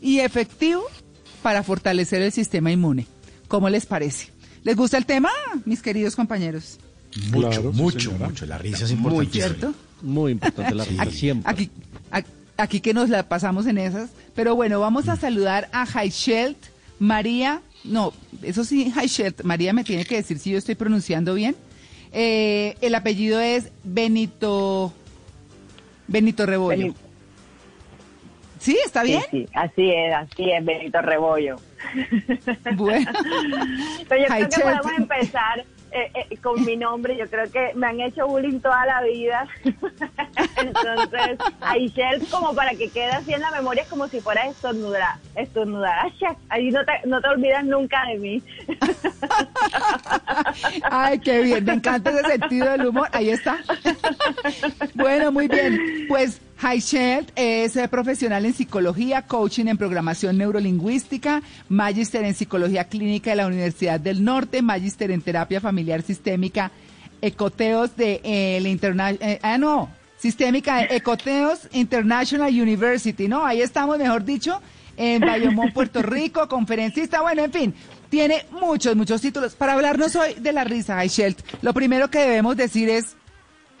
y 0.00 0.20
efectivo 0.20 0.82
para 1.42 1.62
fortalecer 1.62 2.22
el 2.22 2.32
sistema 2.32 2.70
inmune. 2.70 3.06
¿Cómo 3.48 3.68
les 3.68 3.86
parece? 3.86 4.28
¿Les 4.62 4.76
gusta 4.76 4.98
el 4.98 5.06
tema, 5.06 5.30
mis 5.64 5.82
queridos 5.82 6.16
compañeros? 6.16 6.78
Mucho, 7.32 7.72
mucho, 7.72 8.12
mucho. 8.12 8.46
La 8.46 8.58
risa 8.58 8.84
es 8.84 8.92
importante. 8.92 9.24
Muy 9.24 9.32
cierto. 9.32 9.74
Muy 10.02 10.32
importante 10.32 10.74
la 10.74 10.84
risa, 10.84 11.10
siempre. 11.10 11.50
Aquí, 11.50 11.70
aquí, 12.56 12.80
que 12.80 12.94
nos 12.94 13.08
la 13.08 13.28
pasamos 13.28 13.66
en 13.66 13.78
esas. 13.78 14.10
Pero 14.34 14.54
bueno, 14.54 14.80
vamos 14.80 15.08
a 15.08 15.16
saludar 15.16 15.68
a 15.72 15.86
Heichelt 15.86 16.58
María. 16.98 17.62
No, 17.82 18.12
eso 18.42 18.64
sí, 18.64 18.92
Heichelt 18.96 19.42
María 19.42 19.72
me 19.72 19.84
tiene 19.84 20.04
que 20.04 20.16
decir 20.16 20.38
si 20.38 20.50
yo 20.50 20.58
estoy 20.58 20.74
pronunciando 20.74 21.34
bien. 21.34 21.56
Eh, 22.12 22.76
el 22.80 22.94
apellido 22.94 23.40
es 23.40 23.70
Benito. 23.82 24.92
Benito 26.06 26.46
Rebollo. 26.46 26.94
¿Sí? 28.60 28.78
¿Está 28.84 29.02
bien? 29.02 29.22
Sí, 29.30 29.48
así 29.54 29.90
es, 29.90 30.14
así 30.14 30.50
es, 30.50 30.64
Benito 30.64 31.00
Rebollo. 31.00 31.56
Bueno. 32.76 33.10
Pero 34.06 34.22
yo 34.22 34.28
creo 34.28 34.48
que 34.48 34.60
podemos 34.60 34.92
empezar 34.98 35.64
eh, 35.92 36.12
eh, 36.14 36.36
con 36.36 36.64
mi 36.64 36.76
nombre. 36.76 37.16
Yo 37.16 37.28
creo 37.28 37.50
que 37.50 37.72
me 37.74 37.86
han 37.86 38.00
hecho 38.00 38.26
bullying 38.26 38.60
toda 38.60 38.84
la 38.86 39.02
vida. 39.02 39.48
Entonces, 39.64 41.38
Aishel, 41.60 42.26
como 42.28 42.54
para 42.54 42.74
que 42.74 42.88
quede 42.90 43.10
así 43.10 43.32
en 43.32 43.40
la 43.40 43.50
memoria, 43.50 43.82
es 43.82 43.88
como 43.88 44.06
si 44.08 44.20
fuera 44.20 44.46
estornudar. 44.46 45.16
estornudar. 45.34 46.12
Ahí 46.50 46.70
no 46.70 46.84
te, 46.84 46.92
no 47.06 47.20
te 47.20 47.28
olvidas 47.28 47.64
nunca 47.64 48.04
de 48.06 48.18
mí. 48.18 48.42
Ay, 50.90 51.18
qué 51.18 51.40
bien. 51.40 51.64
Me 51.64 51.74
encanta 51.74 52.10
ese 52.10 52.24
sentido 52.24 52.70
del 52.70 52.86
humor. 52.86 53.08
Ahí 53.12 53.30
está. 53.30 53.58
Bueno, 54.94 55.32
muy 55.32 55.48
bien. 55.48 56.06
Pues 56.08 56.40
Heichelt 56.62 57.30
es 57.36 57.74
eh, 57.76 57.88
profesional 57.88 58.44
en 58.44 58.52
psicología, 58.52 59.22
coaching 59.22 59.66
en 59.66 59.78
programación 59.78 60.36
neurolingüística, 60.36 61.42
magister 61.70 62.22
en 62.24 62.34
psicología 62.34 62.84
clínica 62.84 63.30
de 63.30 63.36
la 63.36 63.46
Universidad 63.46 63.98
del 63.98 64.22
Norte, 64.22 64.60
magister 64.60 65.10
en 65.10 65.22
terapia 65.22 65.60
familiar 65.60 66.02
sistémica, 66.02 66.70
ecoteos 67.22 67.96
de 67.96 68.20
eh, 68.24 68.78
la 68.94 69.10
eh, 69.12 69.38
ah 69.42 69.56
no, 69.56 69.88
sistémica 70.18 70.84
Ecoteos 70.84 71.66
International 71.72 72.50
University, 72.50 73.26
¿no? 73.26 73.46
Ahí 73.46 73.62
estamos, 73.62 73.96
mejor 73.96 74.24
dicho, 74.24 74.60
en 74.98 75.22
Bayamón, 75.22 75.72
Puerto 75.72 76.02
Rico, 76.02 76.46
conferencista, 76.46 77.22
bueno, 77.22 77.42
en 77.42 77.52
fin, 77.52 77.74
tiene 78.10 78.44
muchos, 78.60 78.94
muchos 78.96 79.22
títulos. 79.22 79.54
Para 79.54 79.72
hablarnos 79.72 80.14
hoy 80.14 80.34
de 80.34 80.52
la 80.52 80.64
risa, 80.64 81.02
Heichelt, 81.02 81.40
lo 81.62 81.72
primero 81.72 82.10
que 82.10 82.18
debemos 82.18 82.54
decir 82.58 82.90
es 82.90 83.16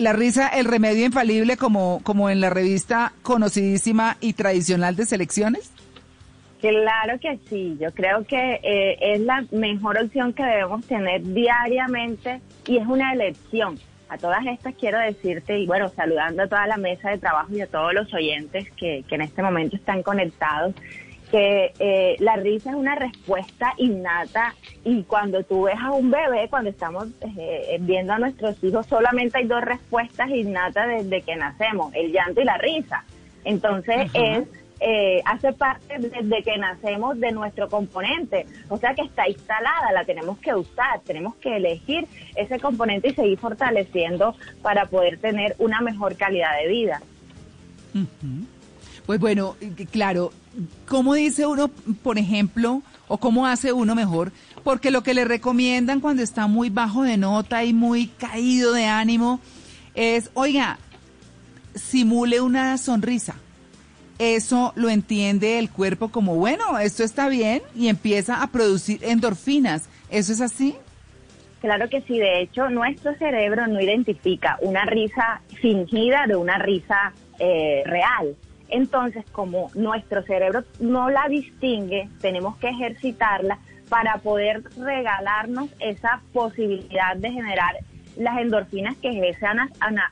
la 0.00 0.14
risa, 0.14 0.48
el 0.48 0.64
remedio 0.64 1.04
infalible 1.04 1.58
como, 1.58 2.00
como 2.02 2.30
en 2.30 2.40
la 2.40 2.48
revista 2.48 3.12
conocidísima 3.22 4.16
y 4.20 4.32
tradicional 4.32 4.96
de 4.96 5.04
selecciones? 5.04 5.70
Claro 6.58 7.20
que 7.20 7.38
sí, 7.50 7.76
yo 7.78 7.92
creo 7.92 8.24
que 8.24 8.60
eh, 8.62 8.96
es 9.14 9.20
la 9.20 9.44
mejor 9.50 9.98
opción 9.98 10.32
que 10.32 10.42
debemos 10.42 10.86
tener 10.86 11.22
diariamente 11.22 12.40
y 12.66 12.78
es 12.78 12.86
una 12.86 13.12
elección. 13.12 13.78
A 14.08 14.16
todas 14.16 14.44
estas 14.46 14.74
quiero 14.74 14.98
decirte, 14.98 15.58
y 15.58 15.66
bueno, 15.66 15.90
saludando 15.90 16.44
a 16.44 16.46
toda 16.46 16.66
la 16.66 16.78
mesa 16.78 17.10
de 17.10 17.18
trabajo 17.18 17.52
y 17.52 17.60
a 17.60 17.66
todos 17.66 17.92
los 17.92 18.12
oyentes 18.14 18.70
que, 18.72 19.04
que 19.06 19.14
en 19.14 19.20
este 19.20 19.42
momento 19.42 19.76
están 19.76 20.02
conectados, 20.02 20.74
que 21.30 21.72
eh, 21.78 22.16
la 22.18 22.36
risa 22.36 22.70
es 22.70 22.76
una 22.76 22.94
respuesta 22.94 23.74
innata 23.76 24.54
y 24.84 25.02
cuando 25.04 25.42
tú 25.44 25.62
ves 25.62 25.76
a 25.80 25.92
un 25.92 26.10
bebé, 26.10 26.48
cuando 26.48 26.70
estamos 26.70 27.08
eh, 27.36 27.78
viendo 27.80 28.12
a 28.12 28.18
nuestros 28.18 28.62
hijos, 28.64 28.86
solamente 28.86 29.38
hay 29.38 29.46
dos 29.46 29.62
respuestas 29.62 30.30
innatas 30.30 30.88
desde 30.88 31.22
que 31.22 31.36
nacemos, 31.36 31.94
el 31.94 32.12
llanto 32.12 32.40
y 32.40 32.44
la 32.44 32.58
risa. 32.58 33.04
Entonces 33.44 34.10
es 34.14 34.46
eh, 34.82 35.20
hace 35.26 35.52
parte 35.52 35.98
desde 35.98 36.42
que 36.42 36.56
nacemos 36.56 37.20
de 37.20 37.32
nuestro 37.32 37.68
componente, 37.68 38.46
o 38.70 38.78
sea 38.78 38.94
que 38.94 39.02
está 39.02 39.28
instalada, 39.28 39.92
la 39.92 40.04
tenemos 40.04 40.38
que 40.38 40.54
usar, 40.54 41.00
tenemos 41.04 41.36
que 41.36 41.56
elegir 41.56 42.06
ese 42.34 42.58
componente 42.58 43.08
y 43.08 43.14
seguir 43.14 43.38
fortaleciendo 43.38 44.34
para 44.62 44.86
poder 44.86 45.18
tener 45.18 45.54
una 45.58 45.82
mejor 45.82 46.16
calidad 46.16 46.56
de 46.62 46.68
vida. 46.68 47.02
Pues 49.10 49.18
bueno, 49.18 49.56
claro, 49.90 50.30
¿cómo 50.86 51.14
dice 51.14 51.44
uno, 51.44 51.66
por 52.04 52.16
ejemplo, 52.16 52.80
o 53.08 53.18
cómo 53.18 53.44
hace 53.44 53.72
uno 53.72 53.96
mejor? 53.96 54.30
Porque 54.62 54.92
lo 54.92 55.02
que 55.02 55.14
le 55.14 55.24
recomiendan 55.24 55.98
cuando 55.98 56.22
está 56.22 56.46
muy 56.46 56.70
bajo 56.70 57.02
de 57.02 57.16
nota 57.16 57.64
y 57.64 57.72
muy 57.72 58.06
caído 58.06 58.72
de 58.72 58.84
ánimo 58.84 59.40
es, 59.96 60.30
oiga, 60.34 60.78
simule 61.74 62.40
una 62.40 62.78
sonrisa. 62.78 63.34
Eso 64.20 64.72
lo 64.76 64.88
entiende 64.88 65.58
el 65.58 65.70
cuerpo 65.70 66.10
como, 66.10 66.36
bueno, 66.36 66.78
esto 66.78 67.02
está 67.02 67.28
bien 67.28 67.62
y 67.74 67.88
empieza 67.88 68.40
a 68.44 68.46
producir 68.46 69.02
endorfinas. 69.02 69.88
¿Eso 70.08 70.32
es 70.32 70.40
así? 70.40 70.76
Claro 71.60 71.88
que 71.88 72.00
sí, 72.02 72.16
de 72.16 72.42
hecho 72.42 72.68
nuestro 72.68 73.12
cerebro 73.16 73.66
no 73.66 73.80
identifica 73.80 74.56
una 74.62 74.84
risa 74.84 75.42
fingida 75.60 76.28
de 76.28 76.36
una 76.36 76.58
risa 76.58 77.12
eh, 77.40 77.82
real. 77.86 78.36
Entonces, 78.70 79.24
como 79.32 79.70
nuestro 79.74 80.22
cerebro 80.22 80.64
no 80.78 81.10
la 81.10 81.26
distingue, 81.28 82.08
tenemos 82.20 82.56
que 82.58 82.68
ejercitarla 82.68 83.58
para 83.88 84.18
poder 84.18 84.62
regalarnos 84.76 85.68
esa 85.80 86.20
posibilidad 86.32 87.16
de 87.16 87.32
generar 87.32 87.74
las 88.16 88.38
endorfinas, 88.38 88.96
que 88.98 89.08
es 89.08 89.36
ese 89.36 89.46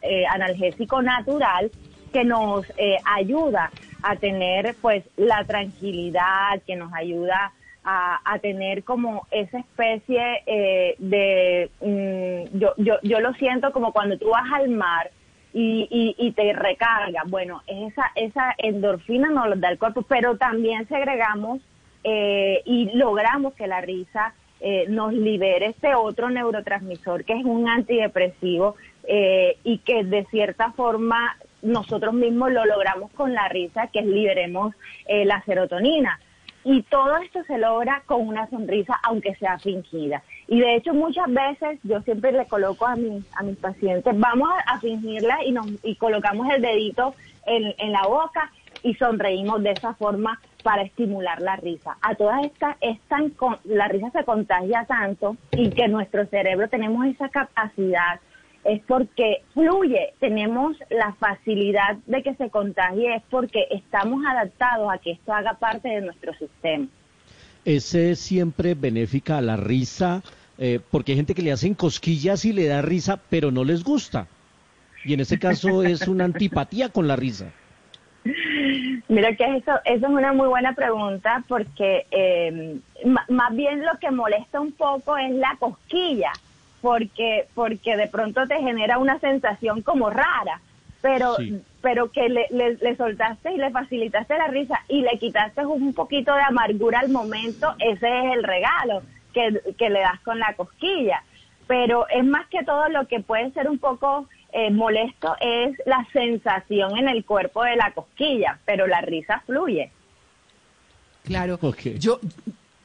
eh, 0.03 0.27
analgésico 0.27 1.01
natural 1.03 1.71
que 2.13 2.25
nos 2.25 2.69
eh, 2.77 2.97
ayuda 3.05 3.71
a 4.03 4.17
tener 4.17 4.75
pues 4.81 5.05
la 5.17 5.45
tranquilidad, 5.45 6.61
que 6.67 6.77
nos 6.77 6.93
ayuda 6.93 7.53
a, 7.91 8.39
tener 8.43 8.85
como 8.85 9.27
esa 9.31 9.61
especie 9.61 10.43
eh, 10.45 10.95
de, 10.99 11.71
mm, 11.81 12.59
yo, 12.59 12.75
yo, 12.77 12.97
yo 13.03 13.21
lo 13.21 13.33
siento 13.35 13.73
como 13.73 13.93
cuando 13.95 14.19
tú 14.19 14.29
vas 14.29 14.45
al 14.53 14.69
mar 14.69 15.11
y, 15.53 16.15
y, 16.19 16.33
te 16.33 16.53
recarga. 16.53 17.23
Bueno, 17.27 17.63
esa, 17.67 18.13
esa 18.15 18.55
endorfina 18.59 19.31
nos 19.31 19.49
lo 19.49 19.57
da 19.57 19.71
el 19.71 19.79
cuerpo, 19.79 20.03
pero 20.03 20.37
también 20.37 20.87
segregamos 20.89 21.61
eh, 22.05 22.63
y 22.65 22.91
logramos 22.97 23.55
que 23.55 23.67
la 23.67 23.81
risa 23.81 24.35
eh, 24.61 24.87
nos 24.89 25.13
libere 25.13 25.67
este 25.67 25.95
otro 25.95 26.31
neurotransmisor 26.31 27.25
que 27.25 27.35
es 27.35 27.45
un 27.45 27.69
antidepresivo 27.69 28.77
eh, 29.05 29.57
y 29.65 29.79
que 29.79 30.05
de 30.05 30.25
cierta 30.27 30.73
forma 30.73 31.37
nosotros 31.63 32.15
mismos 32.15 32.53
lo 32.53 32.65
logramos 32.65 33.11
con 33.13 33.35
la 33.35 33.49
risa, 33.49 33.89
que 33.89 34.01
es 34.01 34.07
liberemos 34.07 34.75
la 35.09 35.43
serotonina. 35.43 36.21
Y 36.65 36.83
todo 36.83 37.17
esto 37.19 37.43
se 37.45 37.59
logra 37.59 38.03
con 38.07 38.27
una 38.27 38.49
sonrisa, 38.51 38.99
aunque 39.03 39.35
sea 39.37 39.59
fingida. 39.59 40.23
Y 40.47 40.61
de 40.61 40.77
hecho 40.77 40.95
muchas 40.95 41.27
veces 41.29 41.79
yo 41.83 42.01
siempre 42.03 42.33
le 42.33 42.47
coloco 42.47 42.87
a 42.87 42.97
mis, 42.97 43.25
a 43.37 43.43
mis 43.43 43.57
pacientes, 43.57 44.19
vamos 44.19 44.49
a, 44.67 44.79
fingirla 44.81 45.45
y, 45.45 45.53
nos, 45.53 45.67
y 45.83 45.97
colocamos 45.97 46.49
el 46.51 46.63
dedito 46.63 47.15
en, 47.47 47.75
en 47.79 47.93
la 47.93 48.07
boca 48.07 48.51
y 48.83 48.95
sonreímos 48.95 49.63
de 49.63 49.73
esa 49.73 49.95
forma 49.95 50.41
para 50.63 50.83
estimular 50.83 51.41
la 51.41 51.57
risa. 51.57 51.97
A 52.03 52.15
todas 52.15 52.45
estas, 52.45 52.77
es 52.81 53.01
tan, 53.09 53.33
la 53.65 53.89
risa 53.89 54.11
se 54.11 54.25
contagia 54.25 54.85
tanto 54.85 55.37
y 55.53 55.71
que 55.71 55.89
nuestro 55.89 56.27
cerebro 56.27 56.69
tenemos 56.69 57.07
esa 57.07 57.29
capacidad 57.29 58.21
es 58.69 58.83
porque 58.87 59.43
fluye, 59.55 60.13
tenemos 60.21 60.77
la 60.91 61.15
facilidad 61.15 61.97
de 62.07 62.23
que 62.23 62.35
se 62.35 62.51
contagie, 62.51 63.17
es 63.17 63.23
porque 63.31 63.67
estamos 63.71 64.23
adaptados 64.27 64.93
a 64.93 64.99
que 64.99 65.13
esto 65.13 65.33
haga 65.33 65.55
parte 65.55 65.89
de 65.89 66.03
nuestro 66.03 66.35
sistema. 66.35 66.87
¿Ese 67.65 68.15
siempre 68.15 68.75
benéfica 68.75 69.39
a 69.39 69.41
la 69.41 69.57
risa? 69.57 70.23
Eh, 70.59 70.81
porque 70.91 71.13
hay 71.13 71.17
gente 71.17 71.35
que 71.35 71.43
le 71.43 71.53
hacen 71.53 71.75
cosquillas 71.75 72.45
y 72.45 72.53
le 72.53 72.67
da 72.67 72.83
risa, 72.83 73.21
pero 73.31 73.51
no 73.51 73.65
les 73.65 73.83
gusta. 73.85 74.27
Y 75.05 75.15
en 75.15 75.21
ese 75.21 75.39
caso 75.39 75.83
es 75.83 76.07
una 76.07 76.25
antipatía 76.27 76.91
con 76.91 77.09
la 77.09 77.17
risa. 77.17 77.51
Mira 79.09 79.35
que 79.35 79.45
eso, 79.57 79.73
eso 79.87 80.07
es 80.07 80.13
una 80.13 80.35
muy 80.35 80.49
buena 80.49 80.75
pregunta 80.75 81.43
porque 81.49 82.07
eh, 82.11 82.79
más 83.29 83.57
bien 83.57 83.81
lo 83.81 83.99
que 83.99 84.11
molesta 84.11 84.61
un 84.61 84.73
poco 84.73 85.17
es 85.17 85.31
la 85.31 85.57
cosquilla 85.59 86.33
porque, 86.81 87.47
porque 87.55 87.97
de 87.97 88.07
pronto 88.07 88.47
te 88.47 88.61
genera 88.61 88.99
una 88.99 89.19
sensación 89.21 89.83
como 89.83 90.11
rara, 90.11 90.61
pero, 91.01 91.37
pero 91.81 92.11
que 92.11 92.29
le, 92.29 92.47
le, 92.51 92.97
soltaste 92.97 93.53
y 93.53 93.57
le 93.57 93.71
facilitaste 93.71 94.37
la 94.37 94.49
risa 94.49 94.81
y 94.89 95.03
le 95.03 95.19
quitaste 95.19 95.65
un 95.65 95.95
poquito 95.95 96.35
de 96.35 96.43
amargura 96.43 97.01
al 97.01 97.09
momento, 97.09 97.75
ese 97.79 98.07
es 98.07 98.35
el 98.35 98.43
regalo 98.43 99.03
que, 99.33 99.61
que 99.77 99.91
le 99.91 100.01
das 100.01 100.21
con 100.21 100.39
la 100.39 100.55
cosquilla. 100.55 101.23
Pero 101.67 102.09
es 102.09 102.25
más 102.25 102.49
que 102.49 102.65
todo 102.65 102.89
lo 102.89 103.07
que 103.07 103.21
puede 103.21 103.51
ser 103.53 103.69
un 103.69 103.79
poco 103.79 104.27
eh, 104.51 104.71
molesto 104.71 105.37
es 105.41 105.77
la 105.85 106.07
sensación 106.13 106.97
en 106.97 107.09
el 107.09 107.25
cuerpo 107.25 107.63
de 107.63 107.77
la 107.77 107.93
cosquilla, 107.93 108.59
pero 108.65 108.87
la 108.87 109.03
risa 109.03 109.43
fluye. 109.45 109.91
Claro. 111.25 111.59
Yo, 111.99 112.19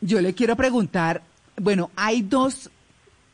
yo 0.02 0.20
le 0.20 0.34
quiero 0.34 0.58
preguntar, 0.58 1.22
bueno, 1.56 1.90
hay 1.96 2.22
dos 2.22 2.70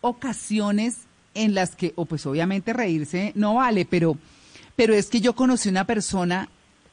ocasiones 0.02 1.02
en 1.34 1.54
las 1.54 1.76
que, 1.76 1.94
o 1.96 2.06
pues 2.06 2.26
obviamente 2.26 2.74
reírse 2.74 3.32
no 3.36 3.56
vale, 3.56 3.86
pero, 3.86 4.18
pero 4.76 4.94
es 4.94 5.08
que 5.08 5.22
yo 5.22 5.36
conocí 5.36 5.70
una 5.70 5.86
persona 5.86 6.50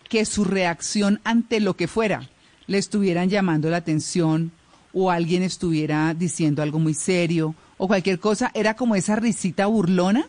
que 0.09 0.25
su 0.25 0.45
reacción 0.45 1.21
ante 1.25 1.61
lo 1.61 1.75
que 1.77 1.89
fuera, 1.89 2.29
le 2.67 2.79
estuvieran 2.79 3.29
llamando 3.29 3.71
la 3.71 3.79
atención 3.79 4.53
o 4.93 5.11
alguien 5.11 5.43
estuviera 5.43 6.15
diciendo 6.15 6.63
algo 6.63 6.79
muy 6.79 6.95
serio 6.95 7.55
o 7.79 7.87
cualquier 7.87 8.19
cosa, 8.19 8.51
era 8.55 8.75
como 8.75 8.95
esa 8.95 9.17
risita 9.17 9.67
burlona. 9.67 10.27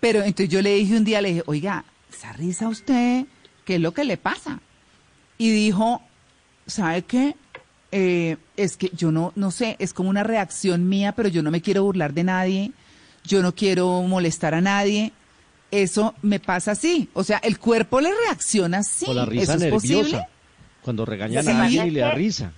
Pero 0.00 0.22
entonces 0.22 0.48
yo 0.48 0.62
le 0.62 0.74
dije 0.74 0.96
un 0.96 1.04
día, 1.04 1.20
le 1.20 1.28
dije, 1.28 1.42
oiga, 1.46 1.84
esa 2.10 2.32
risa 2.32 2.68
usted, 2.68 3.26
¿qué 3.64 3.74
es 3.74 3.80
lo 3.80 3.92
que 3.92 4.04
le 4.04 4.16
pasa? 4.16 4.60
Y 5.36 5.50
dijo, 5.50 6.00
¿sabe 6.66 7.02
qué? 7.02 7.36
Eh, 7.92 8.36
es 8.56 8.76
que 8.76 8.90
yo 8.94 9.10
no, 9.10 9.32
no 9.34 9.50
sé, 9.50 9.76
es 9.78 9.92
como 9.92 10.10
una 10.10 10.22
reacción 10.22 10.88
mía, 10.88 11.12
pero 11.12 11.28
yo 11.28 11.42
no 11.42 11.50
me 11.50 11.60
quiero 11.60 11.82
burlar 11.82 12.12
de 12.12 12.24
nadie, 12.24 12.72
yo 13.24 13.42
no 13.42 13.54
quiero 13.54 14.02
molestar 14.02 14.54
a 14.54 14.60
nadie. 14.60 15.12
Eso 15.70 16.14
me 16.22 16.40
pasa 16.40 16.72
así. 16.72 17.08
O 17.14 17.22
sea, 17.22 17.38
el 17.38 17.58
cuerpo 17.58 18.00
le 18.00 18.10
reacciona 18.26 18.78
así. 18.78 19.06
O 19.08 19.14
la 19.14 19.24
risa 19.24 19.56
nerviosa. 19.56 20.26
Cuando 20.82 21.04
regañan 21.04 21.46
a 21.48 21.62
alguien 21.62 21.86
y 21.86 21.90
le 21.90 22.00
da 22.00 22.12
risa. 22.12 22.52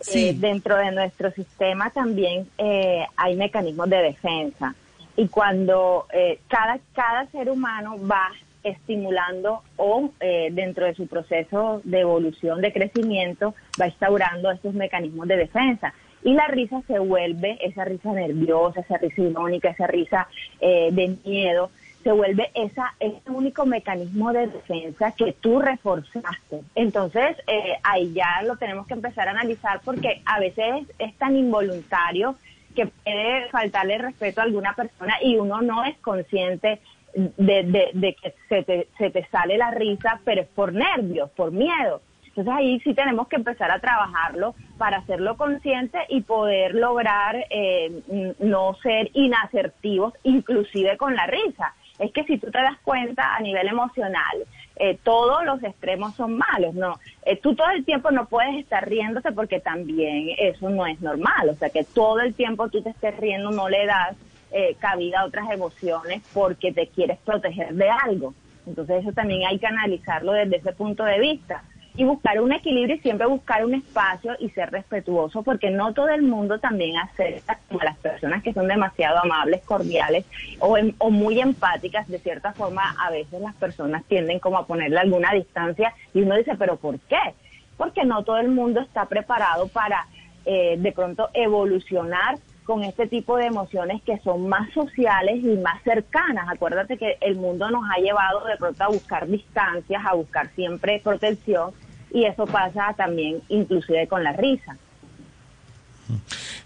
Sí. 0.00 0.32
dentro 0.32 0.76
de 0.76 0.92
nuestro 0.92 1.30
sistema 1.32 1.90
también 1.90 2.48
eh, 2.56 3.04
hay 3.16 3.36
mecanismos 3.36 3.90
de 3.90 3.98
defensa 3.98 4.74
y 5.14 5.28
cuando 5.28 6.06
eh, 6.12 6.40
cada, 6.48 6.78
cada 6.94 7.26
ser 7.26 7.50
humano 7.50 7.96
va 8.06 8.30
estimulando 8.62 9.62
o 9.76 10.10
eh, 10.20 10.48
dentro 10.52 10.86
de 10.86 10.94
su 10.94 11.06
proceso 11.06 11.80
de 11.84 12.00
evolución, 12.00 12.60
de 12.60 12.72
crecimiento, 12.72 13.54
va 13.80 13.86
instaurando 13.86 14.50
estos 14.50 14.74
mecanismos 14.74 15.28
de 15.28 15.36
defensa. 15.36 15.94
Y 16.22 16.34
la 16.34 16.46
risa 16.48 16.82
se 16.86 16.98
vuelve 16.98 17.58
esa 17.62 17.84
risa 17.84 18.12
nerviosa, 18.12 18.80
esa 18.80 18.98
risa 18.98 19.22
irónica, 19.22 19.70
esa 19.70 19.86
risa 19.86 20.28
de 20.60 21.16
miedo, 21.24 21.70
se 22.02 22.12
vuelve 22.12 22.50
esa, 22.54 22.94
ese 22.98 23.30
único 23.30 23.66
mecanismo 23.66 24.32
de 24.32 24.46
defensa 24.46 25.12
que 25.12 25.32
tú 25.32 25.60
reforzaste. 25.60 26.62
Entonces, 26.74 27.36
eh, 27.46 27.76
ahí 27.82 28.12
ya 28.12 28.42
lo 28.44 28.56
tenemos 28.56 28.86
que 28.86 28.94
empezar 28.94 29.28
a 29.28 29.32
analizar 29.32 29.80
porque 29.84 30.22
a 30.24 30.40
veces 30.40 30.86
es 30.98 31.14
tan 31.16 31.36
involuntario 31.36 32.36
que 32.74 32.86
puede 32.86 33.48
faltarle 33.50 33.98
respeto 33.98 34.40
a 34.40 34.44
alguna 34.44 34.74
persona 34.74 35.14
y 35.22 35.36
uno 35.36 35.60
no 35.60 35.84
es 35.84 35.96
consciente 35.98 36.80
de, 37.14 37.90
de, 37.92 38.14
que 38.14 38.34
se 38.48 38.62
te, 38.62 38.88
se 38.98 39.10
te 39.10 39.26
sale 39.28 39.58
la 39.58 39.70
risa, 39.70 40.20
pero 40.24 40.42
es 40.42 40.48
por 40.48 40.72
nervios, 40.72 41.30
por 41.30 41.52
miedo. 41.52 42.02
Entonces 42.26 42.54
ahí 42.54 42.80
sí 42.80 42.94
tenemos 42.94 43.26
que 43.28 43.36
empezar 43.36 43.70
a 43.70 43.80
trabajarlo 43.80 44.54
para 44.78 44.98
hacerlo 44.98 45.36
consciente 45.36 45.98
y 46.08 46.20
poder 46.20 46.74
lograr 46.74 47.44
eh, 47.50 48.34
no 48.38 48.74
ser 48.82 49.10
inasertivos, 49.14 50.14
inclusive 50.22 50.96
con 50.96 51.14
la 51.16 51.26
risa 51.26 51.74
es 52.00 52.12
que 52.12 52.24
si 52.24 52.38
tú 52.38 52.50
te 52.50 52.58
das 52.58 52.78
cuenta 52.82 53.36
a 53.36 53.40
nivel 53.40 53.68
emocional, 53.68 54.46
eh, 54.76 54.98
todos 55.04 55.44
los 55.44 55.62
extremos 55.62 56.14
son 56.14 56.38
malos, 56.38 56.74
¿no? 56.74 56.98
Eh, 57.26 57.36
tú 57.36 57.54
todo 57.54 57.68
el 57.70 57.84
tiempo 57.84 58.10
no 58.10 58.24
puedes 58.26 58.56
estar 58.56 58.88
riéndote 58.88 59.32
porque 59.32 59.60
también 59.60 60.30
eso 60.38 60.70
no 60.70 60.86
es 60.86 60.98
normal, 61.02 61.50
o 61.50 61.54
sea, 61.56 61.68
que 61.68 61.84
todo 61.84 62.20
el 62.20 62.34
tiempo 62.34 62.68
tú 62.70 62.82
te 62.82 62.90
estés 62.90 63.14
riendo 63.18 63.50
no 63.50 63.68
le 63.68 63.84
das 63.84 64.16
eh, 64.52 64.76
cabida 64.78 65.20
a 65.20 65.24
otras 65.26 65.50
emociones 65.50 66.22
porque 66.34 66.72
te 66.72 66.88
quieres 66.88 67.18
proteger 67.24 67.74
de 67.74 67.88
algo. 67.88 68.34
Entonces 68.66 69.02
eso 69.02 69.12
también 69.12 69.46
hay 69.46 69.58
que 69.58 69.66
analizarlo 69.66 70.32
desde 70.32 70.56
ese 70.56 70.72
punto 70.72 71.04
de 71.04 71.18
vista 71.18 71.62
y 71.96 72.04
buscar 72.04 72.40
un 72.40 72.52
equilibrio 72.52 72.96
y 72.96 73.00
siempre 73.00 73.26
buscar 73.26 73.64
un 73.64 73.74
espacio 73.74 74.36
y 74.38 74.48
ser 74.50 74.70
respetuoso 74.70 75.42
porque 75.42 75.70
no 75.70 75.92
todo 75.92 76.08
el 76.08 76.22
mundo 76.22 76.58
también 76.58 76.96
acepta 76.96 77.58
como 77.68 77.80
las 77.82 77.96
personas 77.98 78.42
que 78.42 78.52
son 78.52 78.68
demasiado 78.68 79.18
amables, 79.18 79.62
cordiales 79.62 80.24
o, 80.60 80.76
o 80.98 81.10
muy 81.10 81.40
empáticas, 81.40 82.08
de 82.08 82.18
cierta 82.18 82.52
forma 82.52 82.94
a 82.98 83.10
veces 83.10 83.40
las 83.40 83.54
personas 83.56 84.04
tienden 84.04 84.38
como 84.38 84.58
a 84.58 84.66
ponerle 84.66 84.98
alguna 84.98 85.32
distancia 85.32 85.92
y 86.14 86.22
uno 86.22 86.36
dice, 86.36 86.54
pero 86.58 86.76
¿por 86.76 86.98
qué? 87.00 87.34
Porque 87.76 88.04
no 88.04 88.22
todo 88.22 88.38
el 88.38 88.48
mundo 88.48 88.80
está 88.80 89.06
preparado 89.06 89.68
para 89.68 90.06
eh, 90.44 90.76
de 90.78 90.92
pronto 90.92 91.28
evolucionar 91.34 92.38
con 92.64 92.84
este 92.84 93.06
tipo 93.06 93.36
de 93.36 93.46
emociones 93.46 94.02
que 94.02 94.18
son 94.18 94.48
más 94.48 94.72
sociales 94.72 95.42
y 95.42 95.56
más 95.56 95.82
cercanas. 95.82 96.46
Acuérdate 96.48 96.96
que 96.96 97.16
el 97.20 97.36
mundo 97.36 97.70
nos 97.70 97.82
ha 97.90 98.00
llevado 98.00 98.44
de 98.46 98.56
pronto 98.56 98.84
a 98.84 98.88
buscar 98.88 99.26
distancias, 99.26 100.02
a 100.04 100.14
buscar 100.14 100.50
siempre 100.54 101.00
protección 101.02 101.72
y 102.12 102.24
eso 102.24 102.46
pasa 102.46 102.94
también 102.96 103.40
inclusive 103.48 104.06
con 104.08 104.22
la 104.22 104.32
risa. 104.32 104.76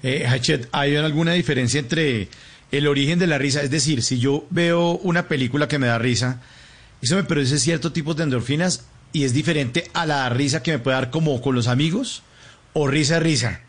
Eh, 0.03 0.27
Hachet, 0.27 0.69
¿hay 0.73 0.97
alguna 0.97 1.33
diferencia 1.33 1.81
entre 1.81 2.29
el 2.71 2.87
origen 2.87 3.19
de 3.19 3.27
la 3.27 3.39
risa? 3.39 3.63
Es 3.63 3.71
decir, 3.71 4.03
si 4.03 4.19
yo 4.19 4.45
veo 4.51 4.93
una 4.99 5.29
película 5.29 5.69
que 5.69 5.79
me 5.79 5.87
da 5.87 5.99
risa, 5.99 6.41
eso 7.03 7.17
me 7.17 7.25
produce 7.25 7.59
cierto 7.59 7.93
tipo 7.93 8.15
de 8.15 8.25
endorfinas 8.25 8.89
y 9.13 9.25
es 9.25 9.35
diferente 9.35 9.91
a 9.93 10.07
la 10.07 10.29
risa 10.29 10.63
que 10.63 10.73
me 10.73 10.79
puede 10.79 10.97
dar 10.97 11.11
como 11.11 11.41
con 11.41 11.55
los 11.55 11.69
amigos 11.69 12.23
o 12.73 12.89
risa 12.89 13.21
risa 13.21 13.61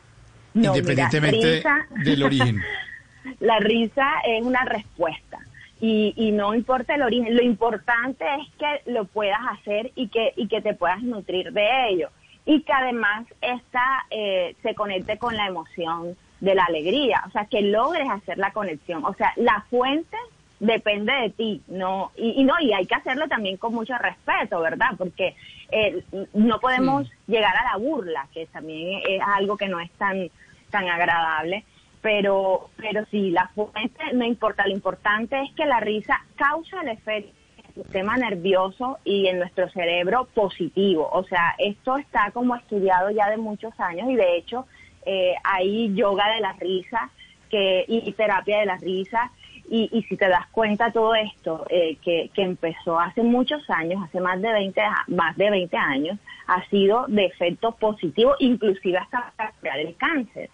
independientemente 0.55 1.63
del 2.03 2.23
origen. 2.23 2.61
La 3.39 3.59
risa 3.59 4.07
es 4.25 4.43
una 4.43 4.65
respuesta 4.65 5.39
y, 5.81 6.13
y, 6.15 6.31
no 6.31 6.53
importa 6.53 6.95
el 6.95 7.01
origen, 7.01 7.35
lo 7.35 7.43
importante 7.43 8.23
es 8.39 8.47
que 8.57 8.91
lo 8.91 9.05
puedas 9.05 9.39
hacer 9.51 9.91
y 9.95 10.07
que, 10.07 10.33
y 10.35 10.47
que 10.47 10.61
te 10.61 10.73
puedas 10.73 11.01
nutrir 11.03 11.51
de 11.51 11.89
ello. 11.89 12.09
Y 12.45 12.61
que 12.61 12.71
además 12.71 13.25
esta 13.41 14.05
eh, 14.09 14.55
se 14.61 14.73
conecte 14.73 15.17
con 15.17 15.35
la 15.35 15.47
emoción 15.47 16.15
de 16.39 16.55
la 16.55 16.65
alegría, 16.65 17.23
o 17.27 17.31
sea, 17.31 17.45
que 17.45 17.61
logres 17.61 18.07
hacer 18.09 18.37
la 18.37 18.51
conexión, 18.51 19.03
o 19.03 19.13
sea, 19.15 19.33
la 19.35 19.65
fuente 19.69 20.17
depende 20.59 21.11
de 21.11 21.29
ti, 21.31 21.61
no 21.67 22.11
y, 22.15 22.43
no 22.43 22.53
y 22.61 22.71
hay 22.71 22.85
que 22.85 22.95
hacerlo 22.95 23.27
también 23.27 23.57
con 23.57 23.73
mucho 23.73 23.97
respeto, 23.97 24.61
¿verdad? 24.61 24.91
Porque 24.97 25.35
eh, 25.71 26.03
no 26.33 26.59
podemos 26.59 27.09
llegar 27.27 27.55
a 27.55 27.71
la 27.71 27.77
burla, 27.77 28.27
que 28.33 28.45
también 28.47 29.01
es 29.07 29.21
algo 29.25 29.57
que 29.57 29.67
no 29.67 29.79
es 29.79 29.91
tan 29.91 30.29
tan 30.75 30.89
agradable, 30.89 31.63
pero, 32.01 32.69
pero 32.75 33.05
sí, 33.09 33.31
la 33.31 33.47
fuente 33.55 34.03
no 34.13 34.25
importa, 34.25 34.67
lo 34.67 34.73
importante 34.73 35.41
es 35.41 35.53
que 35.53 35.65
la 35.65 35.79
risa 35.79 36.21
causa 36.35 36.81
el 36.81 36.89
efecto 36.89 37.31
en 37.57 37.65
el 37.65 37.83
sistema 37.83 38.17
nervioso 38.17 38.99
y 39.05 39.27
en 39.27 39.39
nuestro 39.39 39.69
cerebro 39.69 40.27
positivo. 40.33 41.09
O 41.13 41.23
sea, 41.23 41.55
esto 41.59 41.95
está 41.95 42.31
como 42.33 42.57
estudiado 42.57 43.09
ya 43.09 43.29
de 43.29 43.37
muchos 43.37 43.73
años 43.79 44.09
y 44.09 44.15
de 44.15 44.35
hecho 44.35 44.65
eh, 45.05 45.35
hay 45.45 45.95
yoga 45.95 46.27
de 46.33 46.41
la 46.41 46.51
risa 46.53 47.09
que, 47.49 47.85
y, 47.87 48.11
terapia 48.11 48.59
de 48.59 48.65
la 48.65 48.75
risa. 48.75 49.31
Y, 49.67 49.89
y, 49.91 50.03
si 50.03 50.15
te 50.15 50.27
das 50.27 50.45
cuenta 50.51 50.91
todo 50.91 51.15
esto 51.15 51.65
eh, 51.69 51.97
que, 52.03 52.29
que, 52.35 52.43
empezó 52.43 52.99
hace 52.99 53.23
muchos 53.23 53.67
años, 53.67 54.03
hace 54.03 54.19
más 54.19 54.39
de 54.39 54.51
20 54.51 54.81
más 55.07 55.35
de 55.37 55.49
20 55.49 55.75
años, 55.75 56.19
ha 56.45 56.63
sido 56.69 57.05
de 57.07 57.25
efecto 57.25 57.71
positivo, 57.71 58.35
inclusive 58.37 58.99
hasta 58.99 59.33
para 59.61 59.81
el 59.81 59.95
cáncer. 59.95 60.51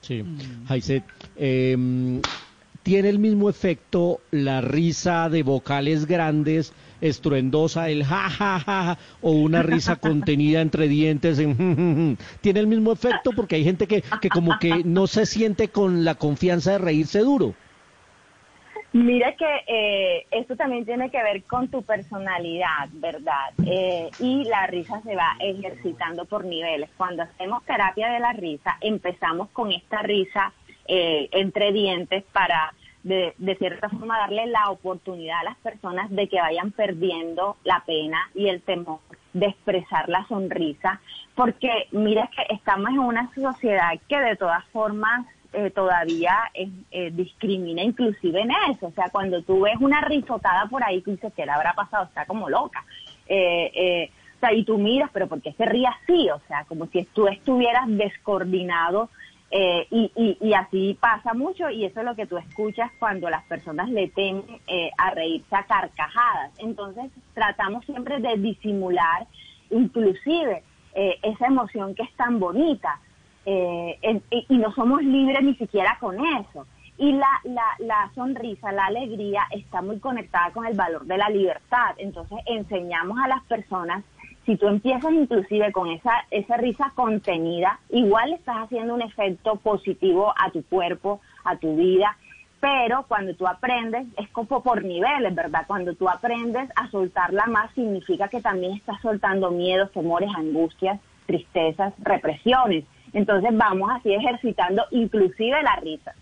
Sí, 0.00 0.24
Jaiset, 0.66 1.04
em, 1.36 2.20
¿tiene 2.82 3.10
el 3.10 3.18
mismo 3.18 3.50
efecto 3.50 4.20
la 4.30 4.60
risa 4.60 5.28
de 5.28 5.42
vocales 5.42 6.06
grandes, 6.06 6.72
estruendosa, 7.00 7.90
el 7.90 8.04
ja, 8.04 8.30
ja, 8.30 8.60
ja, 8.60 8.98
o 9.20 9.32
una 9.32 9.62
risa 9.62 9.96
contenida 10.00 10.62
entre 10.62 10.88
dientes? 10.88 11.38
En, 11.38 12.16
¿Tiene 12.40 12.60
el 12.60 12.66
mismo 12.66 12.92
efecto? 12.92 13.32
Porque 13.36 13.56
hay 13.56 13.64
gente 13.64 13.86
que, 13.86 14.02
que 14.20 14.28
como 14.30 14.58
que 14.58 14.82
no 14.84 15.06
se 15.06 15.26
siente 15.26 15.68
con 15.68 16.04
la 16.04 16.14
confianza 16.14 16.72
de 16.72 16.78
reírse 16.78 17.20
duro. 17.20 17.54
Mira 18.92 19.36
que 19.36 19.46
eh, 19.68 20.26
esto 20.32 20.56
también 20.56 20.84
tiene 20.84 21.10
que 21.10 21.22
ver 21.22 21.44
con 21.44 21.68
tu 21.68 21.82
personalidad, 21.82 22.88
¿verdad? 22.94 23.52
Eh, 23.64 24.10
y 24.18 24.44
la 24.44 24.66
risa 24.66 25.00
se 25.02 25.14
va 25.14 25.36
ejercitando 25.38 26.24
por 26.24 26.44
niveles. 26.44 26.90
Cuando 26.96 27.22
hacemos 27.22 27.64
terapia 27.64 28.10
de 28.10 28.18
la 28.18 28.32
risa, 28.32 28.78
empezamos 28.80 29.48
con 29.50 29.70
esta 29.70 30.02
risa 30.02 30.52
eh, 30.88 31.28
entre 31.30 31.70
dientes 31.72 32.24
para, 32.32 32.74
de, 33.04 33.32
de 33.38 33.54
cierta 33.56 33.88
forma, 33.90 34.18
darle 34.18 34.46
la 34.46 34.70
oportunidad 34.70 35.38
a 35.38 35.44
las 35.44 35.56
personas 35.58 36.10
de 36.10 36.28
que 36.28 36.40
vayan 36.40 36.72
perdiendo 36.72 37.58
la 37.62 37.84
pena 37.86 38.28
y 38.34 38.48
el 38.48 38.60
temor 38.60 38.98
de 39.32 39.46
expresar 39.46 40.08
la 40.08 40.26
sonrisa, 40.26 41.00
porque 41.36 41.86
mira 41.92 42.28
que 42.34 42.52
estamos 42.52 42.90
en 42.90 42.98
una 42.98 43.32
sociedad 43.34 43.92
que 44.08 44.18
de 44.18 44.34
todas 44.34 44.64
formas 44.72 45.26
eh, 45.52 45.70
todavía 45.70 46.36
eh, 46.54 47.10
discrimina 47.12 47.82
inclusive 47.82 48.40
en 48.40 48.52
eso. 48.70 48.86
O 48.86 48.92
sea, 48.92 49.08
cuando 49.10 49.42
tú 49.42 49.62
ves 49.62 49.74
una 49.80 50.00
risotada 50.00 50.66
por 50.66 50.84
ahí, 50.84 51.00
tú 51.00 51.10
dices, 51.10 51.32
¿qué 51.34 51.44
le 51.44 51.50
habrá 51.50 51.72
pasado? 51.72 52.04
Está 52.04 52.24
como 52.24 52.48
loca. 52.48 52.84
Eh, 53.26 54.10
o 54.36 54.38
sea, 54.38 54.52
y 54.52 54.62
tú 54.62 54.78
miras, 54.78 55.10
pero 55.12 55.26
¿por 55.26 55.42
qué 55.42 55.52
se 55.54 55.66
ríe 55.66 55.88
así? 55.88 56.30
O 56.30 56.40
sea, 56.46 56.64
como 56.66 56.86
si 56.86 57.02
tú 57.06 57.26
estuvieras 57.26 57.82
descoordinado 57.88 59.10
y, 59.50 60.12
y, 60.14 60.38
y, 60.40 60.54
así 60.54 60.96
pasa 61.00 61.34
mucho 61.34 61.68
y 61.68 61.84
eso 61.84 61.98
es 61.98 62.06
lo 62.06 62.14
que 62.14 62.26
tú 62.26 62.38
escuchas 62.38 62.88
cuando 63.00 63.28
las 63.28 63.42
personas 63.46 63.90
le 63.90 64.06
temen 64.06 64.44
a 64.96 65.10
reírse 65.10 65.56
a 65.56 65.64
carcajadas. 65.64 66.52
Entonces 66.58 67.10
tratamos 67.34 67.84
siempre 67.84 68.20
de 68.20 68.36
disimular 68.36 69.26
inclusive 69.70 70.62
esa 70.94 71.46
emoción 71.46 71.96
que 71.96 72.04
es 72.04 72.14
tan 72.14 72.38
bonita. 72.38 73.00
Eh, 73.46 74.20
y 74.30 74.58
no 74.58 74.72
somos 74.74 75.02
libres 75.02 75.42
ni 75.42 75.54
siquiera 75.54 75.96
con 76.00 76.16
eso. 76.24 76.66
Y 76.98 77.12
la, 77.12 77.28
la, 77.44 77.64
la 77.78 78.10
sonrisa, 78.14 78.72
la 78.72 78.86
alegría 78.86 79.42
está 79.50 79.80
muy 79.80 79.98
conectada 79.98 80.50
con 80.52 80.66
el 80.66 80.76
valor 80.76 81.06
de 81.06 81.16
la 81.16 81.30
libertad. 81.30 81.94
Entonces 81.96 82.38
enseñamos 82.46 83.18
a 83.18 83.28
las 83.28 83.42
personas 83.44 84.04
si 84.46 84.56
tú 84.56 84.68
empiezas 84.68 85.12
inclusive 85.12 85.70
con 85.72 85.88
esa, 85.88 86.12
esa 86.30 86.56
risa 86.56 86.92
contenida, 86.94 87.78
igual 87.90 88.32
estás 88.32 88.56
haciendo 88.56 88.94
un 88.94 89.02
efecto 89.02 89.56
positivo 89.56 90.32
a 90.36 90.50
tu 90.50 90.64
cuerpo, 90.64 91.20
a 91.44 91.56
tu 91.56 91.76
vida, 91.76 92.16
pero 92.58 93.04
cuando 93.08 93.34
tú 93.34 93.46
aprendes, 93.46 94.06
es 94.18 94.28
como 94.30 94.62
por 94.62 94.84
niveles, 94.84 95.34
¿verdad? 95.34 95.64
Cuando 95.66 95.94
tú 95.94 96.08
aprendes 96.08 96.68
a 96.76 96.90
soltarla 96.90 97.46
más, 97.46 97.72
significa 97.74 98.28
que 98.28 98.40
también 98.40 98.72
estás 98.72 99.00
soltando 99.00 99.50
miedos, 99.50 99.92
temores, 99.92 100.30
angustias, 100.36 101.00
tristezas, 101.26 101.94
represiones. 101.98 102.84
Entonces 103.12 103.50
vamos 103.52 103.90
así 103.92 104.12
ejercitando 104.12 104.84
inclusive 104.90 105.62
la 105.62 105.76
risa. 105.76 106.14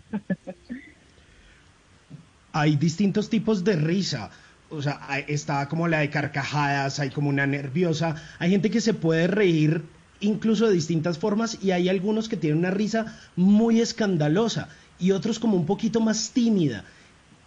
Hay 2.52 2.76
distintos 2.76 3.28
tipos 3.28 3.64
de 3.64 3.76
risa. 3.76 4.30
O 4.70 4.82
sea, 4.82 5.00
está 5.28 5.68
como 5.68 5.88
la 5.88 6.00
de 6.00 6.10
carcajadas, 6.10 7.00
hay 7.00 7.10
como 7.10 7.30
una 7.30 7.46
nerviosa. 7.46 8.16
Hay 8.38 8.50
gente 8.50 8.70
que 8.70 8.80
se 8.80 8.94
puede 8.94 9.26
reír 9.26 9.82
incluso 10.20 10.66
de 10.66 10.74
distintas 10.74 11.18
formas 11.18 11.62
y 11.62 11.70
hay 11.70 11.88
algunos 11.88 12.28
que 12.28 12.36
tienen 12.36 12.58
una 12.58 12.70
risa 12.70 13.18
muy 13.36 13.80
escandalosa 13.80 14.68
y 14.98 15.12
otros 15.12 15.38
como 15.38 15.56
un 15.56 15.66
poquito 15.66 16.00
más 16.00 16.30
tímida. 16.32 16.84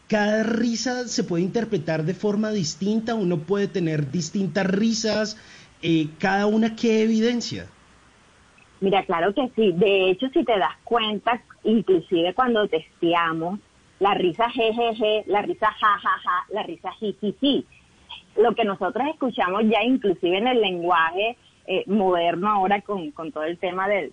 Cada 0.08 0.44
risa 0.44 1.08
se 1.08 1.24
puede 1.24 1.44
interpretar 1.44 2.04
de 2.04 2.14
forma 2.14 2.52
distinta, 2.52 3.16
uno 3.16 3.40
puede 3.40 3.68
tener 3.68 4.12
distintas 4.12 4.66
risas, 4.66 5.38
eh, 5.82 6.10
cada 6.20 6.48
una 6.48 6.76
qué 6.76 7.04
evidencia. 7.04 7.68
Mira, 8.82 9.04
claro 9.06 9.34
que 9.34 9.48
sí. 9.56 9.72
De 9.74 10.10
hecho, 10.10 10.28
si 10.30 10.44
te 10.44 10.58
das 10.58 10.76
cuenta, 10.84 11.42
inclusive 11.64 12.34
cuando 12.34 12.68
testeamos, 12.68 13.60
la 14.00 14.16
risa 14.16 14.50
jejeje, 14.50 15.24
la 15.28 15.44
risa 15.44 15.68
jajaja, 15.68 16.46
la 16.50 16.64
risa 16.64 16.92
jijiji, 16.94 17.64
lo 18.38 18.56
que 18.56 18.66
nosotros 18.66 19.08
escuchamos 19.08 19.64
ya 19.66 19.84
inclusive 19.84 20.38
en 20.38 20.48
el 20.48 20.60
lenguaje 20.60 21.38
eh, 21.68 21.84
moderno 21.86 22.50
ahora 22.50 22.82
con, 22.82 23.12
todo 23.32 23.44
el 23.44 23.60
tema 23.60 23.88
de, 23.88 24.10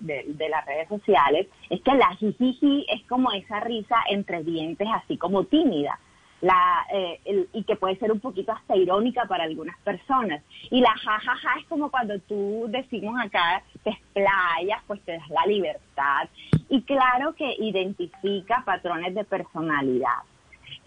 las 0.51 0.67
redes 0.67 0.89
sociales, 0.89 1.47
es 1.71 1.81
que 1.81 1.95
la 1.95 2.15
jijiji 2.17 2.85
es 2.93 3.03
como 3.09 3.33
esa 3.33 3.61
risa 3.61 3.97
entre 4.11 4.43
dientes, 4.43 4.87
así 4.95 5.17
como 5.17 5.45
tímida. 5.45 5.99
La, 6.41 6.87
eh, 6.93 7.49
y 7.53 7.65
que 7.65 7.75
puede 7.75 7.97
ser 7.97 8.13
un 8.13 8.21
poquito 8.21 8.53
hasta 8.53 8.77
irónica 8.77 9.25
para 9.27 9.45
algunas 9.45 9.77
personas. 9.81 10.43
Y 10.71 10.81
la 10.81 10.95
jajaja 10.97 11.59
es 11.59 11.67
como 11.67 11.91
cuando 11.91 12.19
tú 12.21 12.67
decimos 12.69 13.17
acá, 13.21 13.63
te 13.83 13.91
explayas, 13.91 14.81
pues 14.87 15.01
te 15.03 15.13
das 15.13 15.29
la 15.31 15.47
libertad. 15.47 16.29
Y 16.69 16.83
claro 16.83 17.35
que 17.35 17.57
identifica 17.59 18.63
patrones 18.65 19.15
de 19.15 19.25
personalidad. 19.25 20.19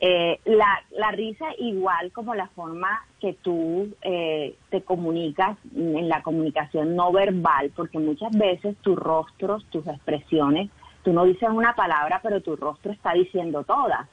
Eh, 0.03 0.39
la, 0.45 0.81
la, 0.97 1.11
risa 1.11 1.45
igual 1.59 2.11
como 2.11 2.33
la 2.33 2.47
forma 2.47 3.05
que 3.19 3.33
tú 3.33 3.93
eh, 4.01 4.55
te 4.71 4.81
comunicas 4.81 5.59
en 5.75 6.09
la 6.09 6.23
comunicación 6.23 6.95
no 6.95 7.11
verbal, 7.11 7.71
porque 7.75 7.99
muchas 7.99 8.31
veces 8.31 8.75
tus 8.77 8.97
rostros, 8.97 9.63
tus 9.65 9.85
expresiones, 9.85 10.71
tú 11.03 11.13
no 11.13 11.23
dices 11.25 11.49
una 11.49 11.75
palabra, 11.75 12.19
pero 12.23 12.41
tu 12.41 12.55
rostro 12.55 12.91
está 12.91 13.13
diciendo 13.13 13.63
todas. 13.63 14.09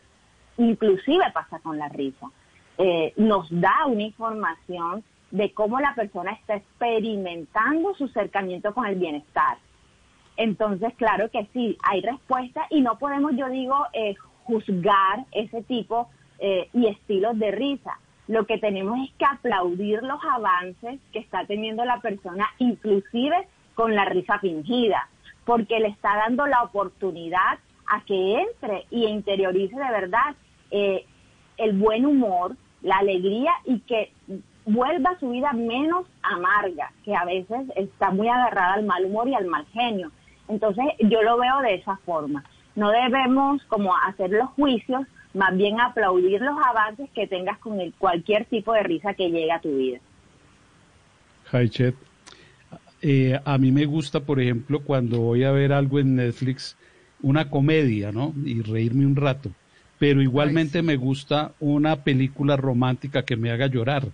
Inclusive 0.59 1.25
pasa 1.33 1.59
con 1.61 1.79
la 1.79 1.89
risa. 1.89 2.29
Eh, 2.77 3.13
nos 3.17 3.49
da 3.51 3.87
una 3.87 4.03
información 4.03 5.03
de 5.31 5.53
cómo 5.53 5.81
la 5.81 5.95
persona 5.95 6.33
está 6.33 6.57
experimentando 6.57 7.95
su 7.95 8.05
acercamiento 8.05 8.73
con 8.75 8.87
el 8.87 8.97
bienestar. 8.97 9.59
Entonces, 10.37 10.93
claro 10.97 11.31
que 11.31 11.49
sí, 11.53 11.77
hay 11.83 12.01
respuesta 12.01 12.67
y 12.71 12.81
no 12.81 12.99
podemos, 12.99 13.33
yo 13.37 13.49
digo, 13.49 13.75
eh, 13.93 14.15
juzgar 14.45 15.27
ese 15.33 15.63
tipo 15.63 16.09
eh, 16.39 16.69
y 16.73 16.87
estilos 16.87 17.39
de 17.39 17.51
risa. 17.51 17.99
Lo 18.29 18.47
que 18.47 18.59
tenemos 18.59 18.99
es 19.01 19.11
que 19.17 19.25
aplaudir 19.25 20.03
los 20.03 20.21
avances 20.25 21.01
que 21.13 21.19
está 21.19 21.45
teniendo 21.47 21.85
la 21.85 22.01
persona, 22.01 22.47
inclusive 22.59 23.49
con 23.75 23.95
la 23.95 24.05
risa 24.05 24.39
fingida, 24.39 25.09
porque 25.45 25.81
le 25.81 25.89
está 25.89 26.17
dando 26.17 26.47
la 26.47 26.63
oportunidad 26.63 27.59
a 27.87 28.05
que 28.05 28.41
entre 28.41 28.85
y 28.91 29.07
interiorice 29.07 29.75
de 29.75 29.91
verdad 29.91 30.37
eh, 30.71 31.05
el 31.57 31.73
buen 31.79 32.07
humor, 32.07 32.57
la 32.83 32.99
alegría 32.99 33.53
y 33.65 33.81
que 33.81 34.13
vuelva 34.65 35.19
su 35.19 35.31
vida 35.31 35.53
menos 35.53 36.07
amarga, 36.23 36.93
que 37.05 37.15
a 37.15 37.25
veces 37.25 37.67
está 37.75 38.11
muy 38.11 38.29
agarrada 38.29 38.75
al 38.75 38.85
mal 38.85 39.05
humor 39.05 39.29
y 39.29 39.35
al 39.35 39.47
mal 39.47 39.67
genio. 39.73 40.11
Entonces 40.49 40.85
yo 41.01 41.23
lo 41.23 41.39
veo 41.39 41.61
de 41.61 41.75
esa 41.75 41.97
forma 42.05 42.45
no 42.79 42.93
debemos 42.93 43.61
como 43.65 43.95
hacer 44.07 44.31
los 44.31 44.49
juicios, 44.51 45.03
más 45.35 45.57
bien 45.57 45.81
aplaudir 45.81 46.41
los 46.41 46.57
avances 46.65 47.11
que 47.11 47.27
tengas 47.27 47.59
con 47.59 47.81
el, 47.81 47.93
cualquier 47.95 48.45
tipo 48.45 48.73
de 48.73 48.85
risa 48.85 49.15
que 49.15 49.31
llegue 49.31 49.51
a 49.51 49.61
tu 49.61 49.77
vida. 49.77 49.99
Haichet, 51.51 51.97
eh, 53.03 53.39
a 53.45 53.59
mí 53.59 53.73
me 53.73 53.85
gusta, 53.85 54.21
por 54.21 54.41
ejemplo, 54.41 54.81
cuando 54.81 55.19
voy 55.19 55.43
a 55.43 55.51
ver 55.51 55.73
algo 55.73 55.99
en 55.99 56.15
Netflix, 56.15 56.77
una 57.21 57.51
comedia, 57.51 58.13
¿no? 58.13 58.33
Y 58.45 58.63
reírme 58.63 59.07
un 59.07 59.17
rato. 59.17 59.51
Pero 59.99 60.23
igualmente 60.23 60.83
me 60.83 60.97
gusta 60.97 61.53
una 61.61 61.97
película 61.97 62.57
romántica 62.57 63.25
que 63.25 63.37
me 63.37 63.51
haga 63.51 63.67
llorar. 63.67 64.05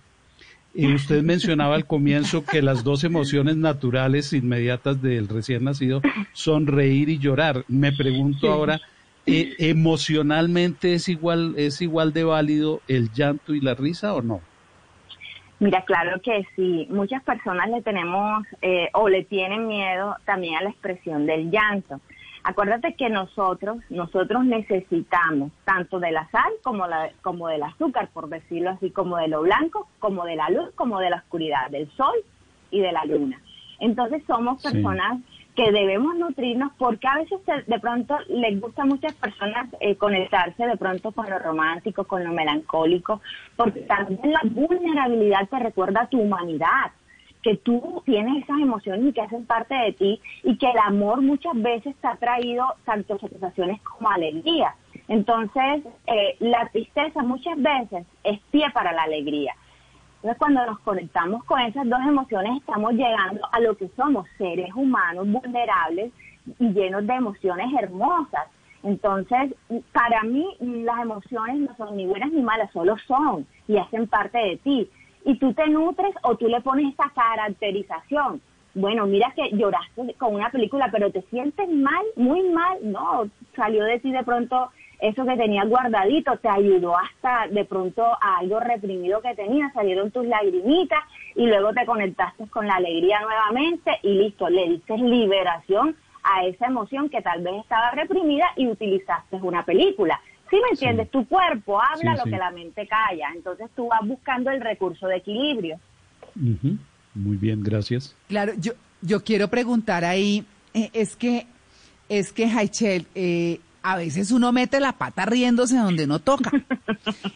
Y 0.73 0.93
usted 0.93 1.21
mencionaba 1.23 1.75
al 1.75 1.85
comienzo 1.85 2.45
que 2.45 2.61
las 2.61 2.83
dos 2.83 3.03
emociones 3.03 3.55
naturales 3.55 4.33
inmediatas 4.33 5.01
del 5.01 5.27
recién 5.27 5.63
nacido 5.63 6.01
son 6.33 6.67
reír 6.67 7.09
y 7.09 7.19
llorar. 7.19 7.63
Me 7.67 7.91
pregunto 7.91 8.51
ahora, 8.51 8.81
¿e 9.25 9.55
¿emocionalmente 9.59 10.93
es 10.93 11.07
igual, 11.07 11.55
es 11.57 11.81
igual 11.81 12.13
de 12.13 12.23
válido 12.23 12.81
el 12.87 13.11
llanto 13.13 13.53
y 13.53 13.61
la 13.61 13.75
risa 13.75 14.13
o 14.13 14.21
no? 14.21 14.41
Mira, 15.59 15.83
claro 15.83 16.19
que 16.21 16.45
sí. 16.55 16.87
Muchas 16.89 17.23
personas 17.23 17.69
le 17.69 17.81
tenemos 17.81 18.45
eh, 18.61 18.89
o 18.93 19.07
le 19.07 19.23
tienen 19.23 19.67
miedo 19.67 20.15
también 20.25 20.55
a 20.55 20.63
la 20.63 20.69
expresión 20.69 21.25
del 21.25 21.49
llanto. 21.49 22.01
Acuérdate 22.47 22.93
que 22.93 23.09
nosotros, 23.09 23.77
nosotros 23.89 24.45
necesitamos 24.45 25.51
tanto 25.63 25.99
de 25.99 26.11
la 26.11 26.29
sal 26.29 26.53
como, 26.61 26.85
la, 26.85 27.09
como 27.23 27.47
del 27.47 27.63
azúcar, 27.63 28.09
por 28.13 28.29
decirlo 28.29 28.69
así, 28.69 28.91
como 28.91 29.17
de 29.17 29.29
lo 29.29 29.41
blanco, 29.41 29.87
como 29.97 30.25
de 30.25 30.35
la 30.35 30.51
luz, 30.51 30.69
como 30.75 30.99
de 30.99 31.09
la 31.09 31.17
oscuridad, 31.17 31.71
del 31.71 31.89
sol 31.93 32.13
y 32.69 32.81
de 32.81 32.91
la 32.91 33.03
luna. 33.05 33.41
Entonces 33.79 34.21
somos 34.27 34.61
personas 34.61 35.21
que 35.55 35.71
debemos 35.71 36.17
nutrirnos 36.17 36.71
porque 36.77 37.07
a 37.07 37.15
veces 37.15 37.39
de 37.65 37.79
pronto 37.79 38.15
les 38.27 38.61
gusta 38.61 38.83
a 38.83 38.85
muchas 38.85 39.13
personas 39.13 39.67
eh, 39.79 39.95
conectarse 39.95 40.67
de 40.67 40.77
pronto 40.77 41.13
con 41.13 41.27
lo 41.27 41.39
romántico, 41.39 42.03
con 42.03 42.23
lo 42.23 42.31
melancólico, 42.31 43.21
porque 43.55 43.79
también 43.81 44.31
la 44.31 44.41
vulnerabilidad 44.43 45.49
te 45.49 45.57
recuerda 45.57 46.07
tu 46.11 46.21
humanidad 46.21 46.91
que 47.45 47.57
tú 47.57 48.01
tienes 48.05 48.43
esas 48.43 48.59
emociones 48.59 49.05
y 49.05 49.13
que 49.13 49.21
hacen 49.21 49.45
parte 49.45 49.75
de 49.75 49.93
ti 49.93 50.19
y 50.41 50.57
que 50.57 50.65
el 50.65 50.79
amor 50.79 51.21
muchas 51.21 51.53
veces 51.53 51.95
te 52.01 52.07
ha 52.07 52.15
traído 52.15 52.65
tanto 52.85 53.19
satisfacciones 53.19 53.79
como 53.83 54.09
alegría. 54.09 54.73
Entonces, 55.07 55.83
eh, 56.07 56.37
la 56.39 56.67
tristeza 56.69 57.21
muchas 57.21 57.55
veces 57.61 58.07
es 58.23 58.39
pie 58.49 58.65
para 58.73 58.91
la 58.93 59.03
alegría. 59.03 59.53
Entonces, 60.15 60.39
cuando 60.39 60.65
nos 60.65 60.79
conectamos 60.79 61.43
con 61.43 61.61
esas 61.61 61.87
dos 61.87 61.99
emociones, 61.99 62.57
estamos 62.57 62.93
llegando 62.93 63.47
a 63.51 63.59
lo 63.59 63.77
que 63.77 63.89
somos, 63.89 64.25
seres 64.39 64.73
humanos 64.73 65.27
vulnerables 65.29 66.11
y 66.57 66.69
llenos 66.69 67.05
de 67.05 67.13
emociones 67.13 67.67
hermosas. 67.79 68.47
Entonces, 68.81 69.53
para 69.93 70.23
mí, 70.23 70.47
las 70.59 70.99
emociones 70.99 71.57
no 71.57 71.75
son 71.75 71.95
ni 71.95 72.07
buenas 72.07 72.31
ni 72.31 72.41
malas, 72.41 72.71
solo 72.71 72.97
son 73.07 73.45
y 73.67 73.77
hacen 73.77 74.07
parte 74.07 74.39
de 74.39 74.57
ti 74.57 74.89
y 75.25 75.37
tú 75.37 75.53
te 75.53 75.67
nutres 75.67 76.15
o 76.21 76.35
tú 76.37 76.47
le 76.47 76.61
pones 76.61 76.93
esa 76.93 77.11
caracterización. 77.13 78.41
Bueno, 78.75 79.05
mira 79.07 79.33
que 79.35 79.49
lloraste 79.51 80.13
con 80.17 80.35
una 80.35 80.49
película, 80.51 80.89
pero 80.91 81.11
te 81.11 81.21
sientes 81.23 81.67
mal, 81.69 82.05
muy 82.15 82.43
mal, 82.49 82.77
no, 82.83 83.29
salió 83.55 83.83
de 83.83 83.99
ti 83.99 84.11
de 84.11 84.23
pronto 84.23 84.69
eso 84.99 85.25
que 85.25 85.35
tenías 85.35 85.67
guardadito, 85.67 86.37
te 86.37 86.49
ayudó 86.49 86.97
hasta 86.97 87.47
de 87.47 87.65
pronto 87.65 88.03
a 88.03 88.37
algo 88.39 88.59
reprimido 88.59 89.21
que 89.21 89.35
tenías, 89.35 89.73
salieron 89.73 90.11
tus 90.11 90.25
lagrimitas 90.25 91.03
y 91.35 91.47
luego 91.47 91.73
te 91.73 91.85
conectaste 91.85 92.47
con 92.47 92.67
la 92.67 92.75
alegría 92.75 93.19
nuevamente 93.21 93.91
y 94.03 94.13
listo, 94.13 94.49
le 94.49 94.69
diste 94.69 94.97
liberación 94.97 95.95
a 96.23 96.45
esa 96.45 96.67
emoción 96.67 97.09
que 97.09 97.21
tal 97.21 97.41
vez 97.43 97.55
estaba 97.61 97.91
reprimida 97.91 98.45
y 98.55 98.67
utilizaste 98.67 99.37
una 99.37 99.63
película. 99.63 100.19
¿Sí 100.49 100.57
me 100.57 100.69
entiendes? 100.71 101.09
Tu 101.09 101.27
cuerpo 101.27 101.81
habla 101.81 102.15
lo 102.15 102.23
que 102.23 102.37
la 102.37 102.51
mente 102.51 102.87
calla, 102.87 103.29
entonces 103.35 103.69
tú 103.75 103.87
vas 103.87 104.01
buscando 104.03 104.51
el 104.51 104.61
recurso 104.61 105.07
de 105.07 105.17
equilibrio. 105.17 105.79
Muy 106.35 107.37
bien, 107.37 107.63
gracias. 107.63 108.15
Claro, 108.27 108.53
yo, 108.57 108.73
yo 109.01 109.23
quiero 109.23 109.47
preguntar 109.47 110.05
ahí, 110.05 110.45
eh, 110.73 110.89
es 110.93 111.15
que, 111.15 111.47
es 112.09 112.31
que, 112.31 112.45
Haichel, 112.45 113.07
eh, 113.15 113.59
a 113.81 113.97
veces 113.97 114.31
uno 114.31 114.51
mete 114.51 114.79
la 114.79 114.93
pata 114.93 115.25
riéndose 115.25 115.77
donde 115.77 116.05
no 116.07 116.19
toca. 116.19 116.51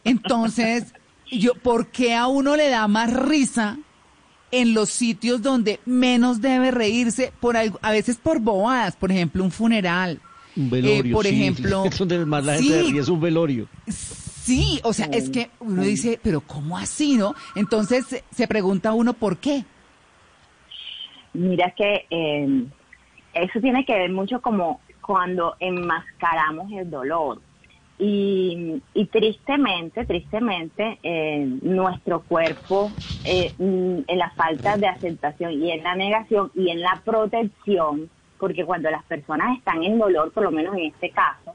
Entonces, 0.04 0.94
yo, 1.32 1.54
¿por 1.56 1.88
qué 1.88 2.16
a 2.16 2.28
uno 2.28 2.56
le 2.56 2.70
da 2.70 2.88
más 2.88 3.14
risa 3.14 3.78
en 4.52 4.74
los 4.74 4.90
sitios 4.90 5.42
donde 5.42 5.80
menos 5.86 6.42
debe 6.42 6.72
reírse? 6.72 7.32
Por 7.40 7.56
a 7.56 7.92
veces 7.92 8.18
por 8.18 8.40
bobadas, 8.40 8.96
por 8.96 9.12
ejemplo, 9.12 9.44
un 9.44 9.52
funeral, 9.52 10.20
un 10.56 10.66
eh, 10.66 10.70
velorio, 10.70 11.16
por 11.16 11.28
ejemplo. 11.28 11.84
Es 11.90 11.98
donde 11.98 12.26
más 12.26 12.46
la 12.46 12.62
gente 12.62 13.00
es 13.00 13.10
un 13.10 13.20
velorio. 13.20 13.68
Sí, 13.88 14.80
o 14.84 14.94
sea, 14.94 15.08
es 15.08 15.30
que 15.30 15.50
uno 15.60 15.84
dice, 15.84 16.20
pero 16.22 16.42
¿cómo 16.42 16.78
así, 16.78 17.16
no? 17.18 17.36
Entonces 17.56 18.24
se 18.32 18.48
pregunta 18.48 18.94
uno 18.94 19.14
por 19.14 19.38
qué. 19.38 19.64
Mira 21.34 21.72
que 21.78 22.06
eh, 22.10 22.66
eso 23.34 23.60
tiene 23.62 23.86
que 23.86 23.94
ver 23.94 24.12
mucho 24.12 24.42
como 24.42 24.82
cuando 25.02 25.56
enmascaramos 25.60 26.72
el 26.72 26.90
dolor. 26.90 27.42
Y, 28.02 28.82
tristemente, 29.12 30.06
tristemente, 30.06 31.00
eh, 31.04 31.46
nuestro 31.62 32.22
cuerpo, 32.22 32.92
eh, 33.26 33.52
mm, 33.58 34.00
en 34.08 34.18
la 34.18 34.30
falta 34.32 34.78
de 34.78 34.88
aceptación 34.88 35.62
y 35.62 35.72
en 35.72 35.84
la 35.84 35.96
negación 35.96 36.50
y 36.56 36.70
en 36.70 36.80
la 36.80 37.02
protección, 37.04 38.10
porque 38.40 38.66
cuando 38.66 38.90
las 38.90 39.04
personas 39.04 39.58
están 39.58 39.84
en 39.84 40.00
dolor, 40.00 40.32
por 40.32 40.44
lo 40.44 40.52
menos 40.52 40.76
en 40.76 40.86
este 40.86 41.12
caso, 41.12 41.54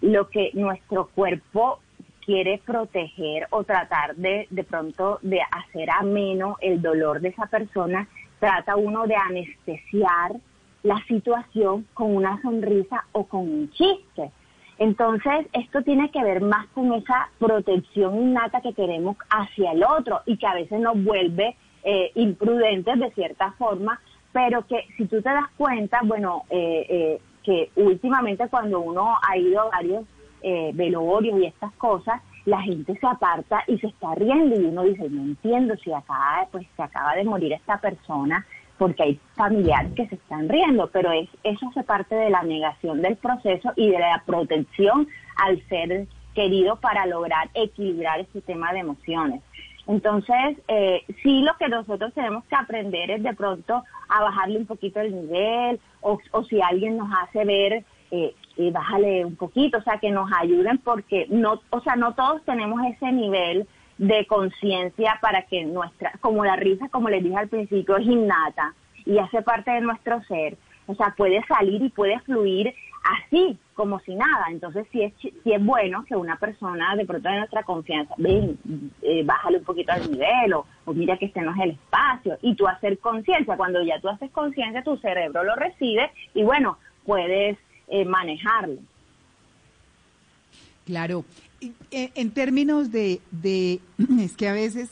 lo 0.00 0.28
que 0.28 0.50
nuestro 0.54 1.08
cuerpo 1.08 1.80
quiere 2.24 2.60
proteger 2.64 3.48
o 3.50 3.64
tratar 3.64 4.14
de 4.16 4.46
de 4.50 4.64
pronto 4.64 5.18
de 5.22 5.40
hacer 5.50 5.90
ameno 5.90 6.56
el 6.60 6.80
dolor 6.80 7.20
de 7.20 7.28
esa 7.28 7.46
persona, 7.46 8.08
trata 8.38 8.76
uno 8.76 9.06
de 9.06 9.16
anestesiar 9.16 10.32
la 10.82 11.02
situación 11.06 11.86
con 11.94 12.14
una 12.14 12.40
sonrisa 12.42 13.04
o 13.12 13.24
con 13.24 13.40
un 13.40 13.70
chiste. 13.70 14.30
Entonces, 14.78 15.46
esto 15.52 15.82
tiene 15.82 16.10
que 16.10 16.22
ver 16.24 16.40
más 16.40 16.66
con 16.68 16.92
esa 16.94 17.28
protección 17.38 18.16
innata 18.16 18.60
que 18.60 18.72
queremos 18.72 19.16
hacia 19.30 19.72
el 19.72 19.84
otro 19.84 20.22
y 20.26 20.36
que 20.36 20.46
a 20.46 20.54
veces 20.54 20.80
nos 20.80 21.02
vuelve 21.02 21.56
eh, 21.84 22.10
imprudentes 22.14 22.98
de 22.98 23.10
cierta 23.12 23.52
forma, 23.52 24.00
pero 24.32 24.66
que 24.66 24.86
si 24.96 25.06
tú 25.06 25.20
te 25.20 25.28
das 25.28 25.48
cuenta, 25.56 26.00
bueno, 26.04 26.44
eh, 26.50 26.86
eh, 26.88 27.20
que 27.44 27.70
últimamente 27.76 28.48
cuando 28.48 28.80
uno 28.80 29.16
ha 29.26 29.36
ido 29.36 29.60
a 29.60 29.68
varios 29.68 30.04
eh, 30.42 30.70
velorios 30.74 31.38
y 31.40 31.46
estas 31.46 31.72
cosas, 31.74 32.20
la 32.44 32.60
gente 32.62 32.98
se 32.98 33.06
aparta 33.06 33.62
y 33.66 33.78
se 33.78 33.88
está 33.88 34.14
riendo 34.14 34.60
y 34.60 34.64
uno 34.64 34.82
dice, 34.82 35.08
no 35.08 35.22
entiendo 35.22 35.76
si 35.76 35.92
acaba, 35.92 36.46
pues 36.50 36.66
se 36.76 36.82
acaba 36.82 37.14
de 37.14 37.24
morir 37.24 37.52
esta 37.52 37.78
persona 37.78 38.44
porque 38.78 39.02
hay 39.02 39.20
familiares 39.36 39.92
que 39.94 40.08
se 40.08 40.16
están 40.16 40.48
riendo, 40.48 40.90
pero 40.92 41.12
es, 41.12 41.28
eso 41.44 41.68
hace 41.68 41.84
parte 41.84 42.16
de 42.16 42.30
la 42.30 42.42
negación 42.42 43.00
del 43.00 43.16
proceso 43.16 43.72
y 43.76 43.90
de 43.90 43.98
la 43.98 44.22
protección 44.26 45.06
al 45.36 45.62
ser 45.68 46.08
querido 46.34 46.76
para 46.76 47.06
lograr 47.06 47.48
equilibrar 47.54 48.18
este 48.20 48.40
tema 48.40 48.72
de 48.72 48.80
emociones. 48.80 49.42
Entonces, 49.86 50.58
eh, 50.68 51.02
sí 51.22 51.42
lo 51.42 51.56
que 51.58 51.68
nosotros 51.68 52.12
tenemos 52.14 52.44
que 52.44 52.54
aprender 52.54 53.10
es 53.10 53.22
de 53.22 53.34
pronto 53.34 53.82
a 54.08 54.22
bajarle 54.22 54.58
un 54.58 54.66
poquito 54.66 55.00
el 55.00 55.14
nivel 55.14 55.80
o, 56.00 56.18
o 56.30 56.44
si 56.44 56.60
alguien 56.60 56.96
nos 56.96 57.08
hace 57.22 57.44
ver 57.44 57.84
eh, 58.10 58.34
y 58.56 58.70
bájale 58.70 59.24
un 59.24 59.36
poquito, 59.36 59.78
o 59.78 59.82
sea, 59.82 59.98
que 59.98 60.10
nos 60.10 60.30
ayuden 60.38 60.78
porque 60.78 61.26
no, 61.30 61.60
o 61.70 61.80
sea, 61.80 61.96
no 61.96 62.14
todos 62.14 62.44
tenemos 62.44 62.80
ese 62.86 63.10
nivel 63.10 63.66
de 63.98 64.26
conciencia 64.26 65.18
para 65.20 65.42
que 65.42 65.64
nuestra, 65.64 66.12
como 66.20 66.44
la 66.44 66.56
risa, 66.56 66.88
como 66.90 67.08
les 67.08 67.24
dije 67.24 67.36
al 67.36 67.48
principio, 67.48 67.96
es 67.96 68.06
innata 68.06 68.74
y 69.04 69.18
hace 69.18 69.42
parte 69.42 69.70
de 69.70 69.80
nuestro 69.80 70.22
ser, 70.24 70.56
o 70.86 70.94
sea, 70.94 71.14
puede 71.16 71.42
salir 71.46 71.82
y 71.82 71.88
puede 71.88 72.18
fluir 72.20 72.74
así, 73.02 73.58
como 73.74 74.00
si 74.00 74.14
nada. 74.14 74.46
Entonces, 74.50 74.86
sí 74.92 75.02
es, 75.02 75.12
sí 75.20 75.32
es 75.44 75.64
bueno 75.64 76.04
que 76.04 76.14
una 76.16 76.36
persona, 76.36 76.94
de 76.96 77.04
pronto 77.04 77.28
de 77.28 77.38
nuestra 77.38 77.62
confianza, 77.62 78.14
ven, 78.18 78.58
eh, 79.02 79.22
bájale 79.24 79.58
un 79.58 79.64
poquito 79.64 79.92
al 79.92 80.10
nivel 80.10 80.54
o, 80.54 80.66
mira 80.86 81.16
que 81.16 81.26
este 81.26 81.40
no 81.40 81.52
es 81.54 81.60
el 81.60 81.70
espacio. 81.70 82.38
Y 82.42 82.54
tú 82.54 82.66
hacer 82.66 82.98
conciencia, 82.98 83.56
cuando 83.56 83.82
ya 83.82 84.00
tú 84.00 84.08
haces 84.08 84.30
conciencia, 84.30 84.82
tu 84.82 84.96
cerebro 84.98 85.44
lo 85.44 85.54
recibe 85.56 86.10
y 86.34 86.42
bueno, 86.42 86.78
puedes 87.04 87.58
eh, 87.88 88.04
manejarlo. 88.04 88.78
Claro. 90.86 91.24
En, 91.92 92.32
términos 92.32 92.90
de, 92.90 93.20
de, 93.30 93.80
es 94.20 94.36
que 94.36 94.48
a 94.48 94.52
veces 94.52 94.90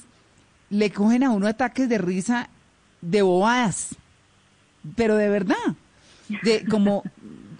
le 0.71 0.91
cogen 0.93 1.25
a 1.25 1.31
uno 1.31 1.49
ataques 1.49 1.89
de 1.89 1.99
risa 1.99 2.49
de 3.01 3.23
bobadas, 3.23 3.97
pero 4.97 5.17
de 5.17 5.29
verdad, 5.29 5.57
de 6.43 6.65
como, 6.67 7.03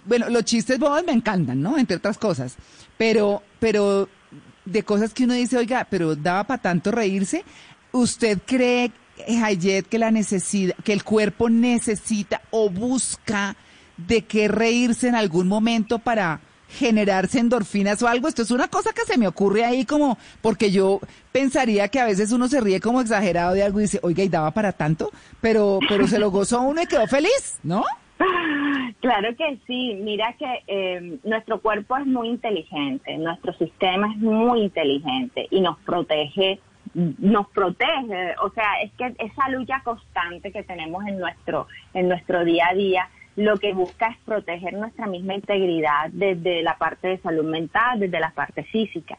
bueno, 0.05 0.29
los 0.29 0.45
chistes 0.45 0.79
bobos 0.79 1.03
me 1.05 1.11
encantan, 1.11 1.61
¿no? 1.61 1.77
Entre 1.77 1.97
otras 1.97 2.17
cosas, 2.17 2.55
pero, 2.97 3.43
pero 3.59 4.09
de 4.65 4.83
cosas 4.83 5.13
que 5.13 5.25
uno 5.25 5.33
dice, 5.33 5.57
oiga, 5.57 5.87
pero 5.89 6.15
daba 6.15 6.45
para 6.45 6.61
tanto 6.61 6.91
reírse, 6.91 7.43
¿usted 7.91 8.39
cree, 8.45 8.91
Hayet, 9.27 9.83
que 9.83 9.99
la 9.99 10.11
necesidad, 10.11 10.75
que 10.83 10.93
el 10.93 11.03
cuerpo 11.03 11.49
necesita 11.49 12.41
o 12.51 12.69
busca 12.69 13.55
de 13.97 14.23
qué 14.23 14.47
reírse 14.47 15.07
en 15.07 15.15
algún 15.15 15.47
momento 15.47 15.99
para 15.99 16.41
generarse 16.77 17.39
endorfinas 17.39 18.01
o 18.01 18.07
algo. 18.07 18.27
Esto 18.27 18.41
es 18.41 18.51
una 18.51 18.67
cosa 18.67 18.91
que 18.93 19.01
se 19.01 19.17
me 19.17 19.27
ocurre 19.27 19.65
ahí 19.65 19.85
como, 19.85 20.17
porque 20.41 20.71
yo 20.71 20.99
pensaría 21.31 21.87
que 21.89 21.99
a 21.99 22.05
veces 22.05 22.31
uno 22.31 22.47
se 22.47 22.61
ríe 22.61 22.79
como 22.79 23.01
exagerado 23.01 23.53
de 23.53 23.63
algo 23.63 23.79
y 23.79 23.83
dice, 23.83 23.99
oiga, 24.03 24.23
y 24.23 24.29
daba 24.29 24.51
para 24.51 24.71
tanto, 24.71 25.11
pero, 25.39 25.79
pero 25.87 26.07
se 26.07 26.19
lo 26.19 26.31
gozó 26.31 26.61
uno 26.61 26.81
y 26.81 26.87
quedó 26.87 27.07
feliz, 27.07 27.59
¿no? 27.63 27.83
Claro 28.99 29.35
que 29.35 29.57
sí, 29.65 29.97
mira 29.99 30.35
que 30.37 30.63
eh, 30.67 31.17
nuestro 31.23 31.59
cuerpo 31.59 31.97
es 31.97 32.05
muy 32.05 32.29
inteligente, 32.29 33.17
nuestro 33.17 33.53
sistema 33.53 34.11
es 34.11 34.17
muy 34.17 34.61
inteligente 34.61 35.47
y 35.49 35.59
nos 35.59 35.79
protege, 35.79 36.59
nos 36.93 37.47
protege, 37.49 38.35
o 38.43 38.51
sea, 38.51 38.81
es 38.83 38.91
que 38.93 39.15
esa 39.17 39.49
lucha 39.49 39.81
constante 39.83 40.51
que 40.51 40.61
tenemos 40.63 41.03
en 41.07 41.17
nuestro, 41.17 41.67
en 41.95 42.09
nuestro 42.09 42.45
día 42.45 42.67
a 42.69 42.75
día, 42.75 43.09
lo 43.35 43.57
que 43.57 43.73
busca 43.73 44.07
es 44.09 44.17
proteger 44.25 44.73
nuestra 44.73 45.07
misma 45.07 45.35
integridad 45.35 46.09
desde 46.11 46.61
la 46.63 46.77
parte 46.77 47.07
de 47.07 47.17
salud 47.19 47.45
mental, 47.45 47.99
desde 47.99 48.19
la 48.19 48.31
parte 48.31 48.63
física. 48.63 49.17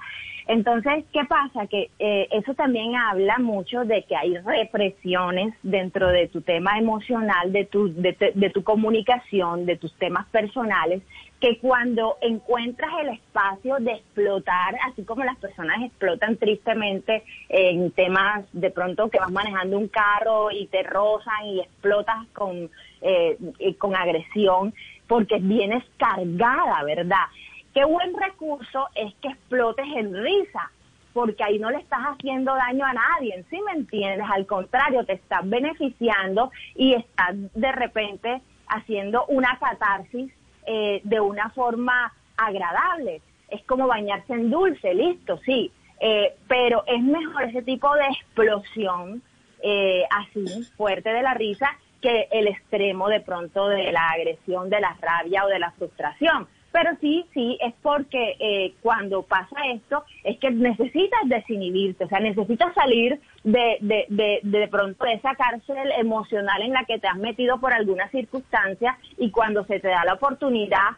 Entonces, 0.49 1.05
¿qué 1.13 1.25
pasa? 1.25 1.67
Que 1.69 1.91
eh, 1.99 2.27
eso 2.33 2.55
también 2.55 2.97
habla 2.97 3.39
mucho 3.39 3.85
de 3.85 4.03
que 4.03 4.17
hay 4.17 4.37
represiones 4.39 5.55
dentro 5.63 6.09
de 6.09 6.27
tu 6.29 6.41
tema 6.41 6.79
emocional, 6.79 7.53
de 7.53 7.65
tu, 7.65 7.93
de, 7.95 8.33
de 8.35 8.51
tu 8.51 8.65
comunicación, 8.65 9.67
de 9.67 9.77
tus 9.77 9.95
temas 9.95 10.27
personales, 10.31 11.03
que 11.41 11.59
cuando 11.59 12.19
encuentras 12.21 12.91
el 13.01 13.11
espacio 13.11 13.77
de 13.77 13.93
explotar, 13.93 14.77
así 14.89 15.05
como 15.05 15.25
las 15.25 15.37
personas 15.39 15.83
explotan 15.83 16.37
tristemente 16.37 17.23
en 17.49 17.91
temas 17.93 18.45
de 18.53 18.71
pronto 18.71 19.11
que 19.11 19.19
vas 19.19 19.31
manejando 19.31 19.79
un 19.79 19.89
carro 19.89 20.51
y 20.51 20.67
te 20.67 20.83
rozan 20.83 21.47
y 21.47 21.61
explotas 21.61 22.27
con, 22.33 22.69
eh, 23.03 23.37
con 23.79 23.95
agresión, 23.95 24.73
porque 25.07 25.39
vienes 25.41 25.85
cargada, 25.97 26.83
¿verdad? 26.85 27.27
Qué 27.75 27.85
buen 27.85 28.15
recurso 28.15 28.89
es 28.95 29.13
que 29.17 29.29
explotes 29.29 29.87
en 29.97 30.15
risa, 30.15 30.71
porque 31.13 31.43
ahí 31.45 31.59
no 31.59 31.71
le 31.71 31.79
estás 31.79 32.01
haciendo 32.01 32.55
daño 32.55 32.85
a 32.85 32.93
nadie, 32.93 33.45
¿sí 33.51 33.61
me 33.63 33.73
entiendes? 33.73 34.27
Al 34.31 34.47
contrario, 34.47 35.05
te 35.05 35.15
estás 35.15 35.49
beneficiando 35.49 36.51
y 36.75 36.95
estás 36.95 37.35
de 37.55 37.73
repente 37.73 38.41
haciendo 38.69 39.27
una 39.27 39.59
catarsis 39.59 40.33
eh, 40.67 41.01
de 41.05 41.21
una 41.21 41.51
forma 41.51 42.13
agradable. 42.37 43.21
Es 43.49 43.63
como 43.65 43.87
bañarse 43.87 44.33
en 44.33 44.51
dulce, 44.51 44.95
listo, 44.95 45.39
sí. 45.45 45.71
Eh, 46.01 46.35
pero 46.49 46.85
es 46.87 47.03
mejor 47.03 47.45
ese 47.45 47.63
tipo 47.63 47.95
de 47.95 48.07
explosión 48.07 49.23
eh, 49.63 50.05
así 50.11 50.65
fuerte 50.77 51.11
de 51.11 51.23
la 51.23 51.35
risa 51.35 51.69
que 52.03 52.29
el 52.33 52.49
extremo 52.49 53.09
de 53.09 53.21
pronto 53.21 53.69
de 53.69 53.93
la 53.93 54.11
agresión, 54.11 54.69
de 54.69 54.81
la 54.81 54.97
rabia 55.01 55.45
o 55.47 55.49
de 55.49 55.59
la 55.59 55.71
frustración. 55.71 56.49
Pero 56.73 56.91
sí, 57.01 57.27
sí, 57.35 57.59
es 57.61 57.75
porque 57.83 58.37
eh, 58.41 58.75
cuando 58.83 59.23
pasa 59.23 59.57
esto 59.73 60.05
es 60.25 60.39
que 60.39 60.51
necesitas 60.51 61.21
desinhibirte, 61.27 62.05
o 62.05 62.09
sea, 62.09 62.19
necesitas 62.19 62.75
salir 62.75 63.21
de, 63.45 63.77
de, 63.81 64.07
de, 64.09 64.41
de 64.43 64.69
pronto 64.69 65.05
de 65.05 65.13
esa 65.13 65.35
cárcel 65.35 65.93
emocional 65.99 66.63
en 66.63 66.73
la 66.73 66.85
que 66.85 66.99
te 66.99 67.07
has 67.07 67.19
metido 67.19 67.61
por 67.61 67.75
alguna 67.75 68.09
circunstancia 68.09 68.99
y 69.19 69.31
cuando 69.31 69.65
se 69.67 69.81
te 69.81 69.89
da 69.89 70.05
la 70.05 70.15
oportunidad, 70.15 70.97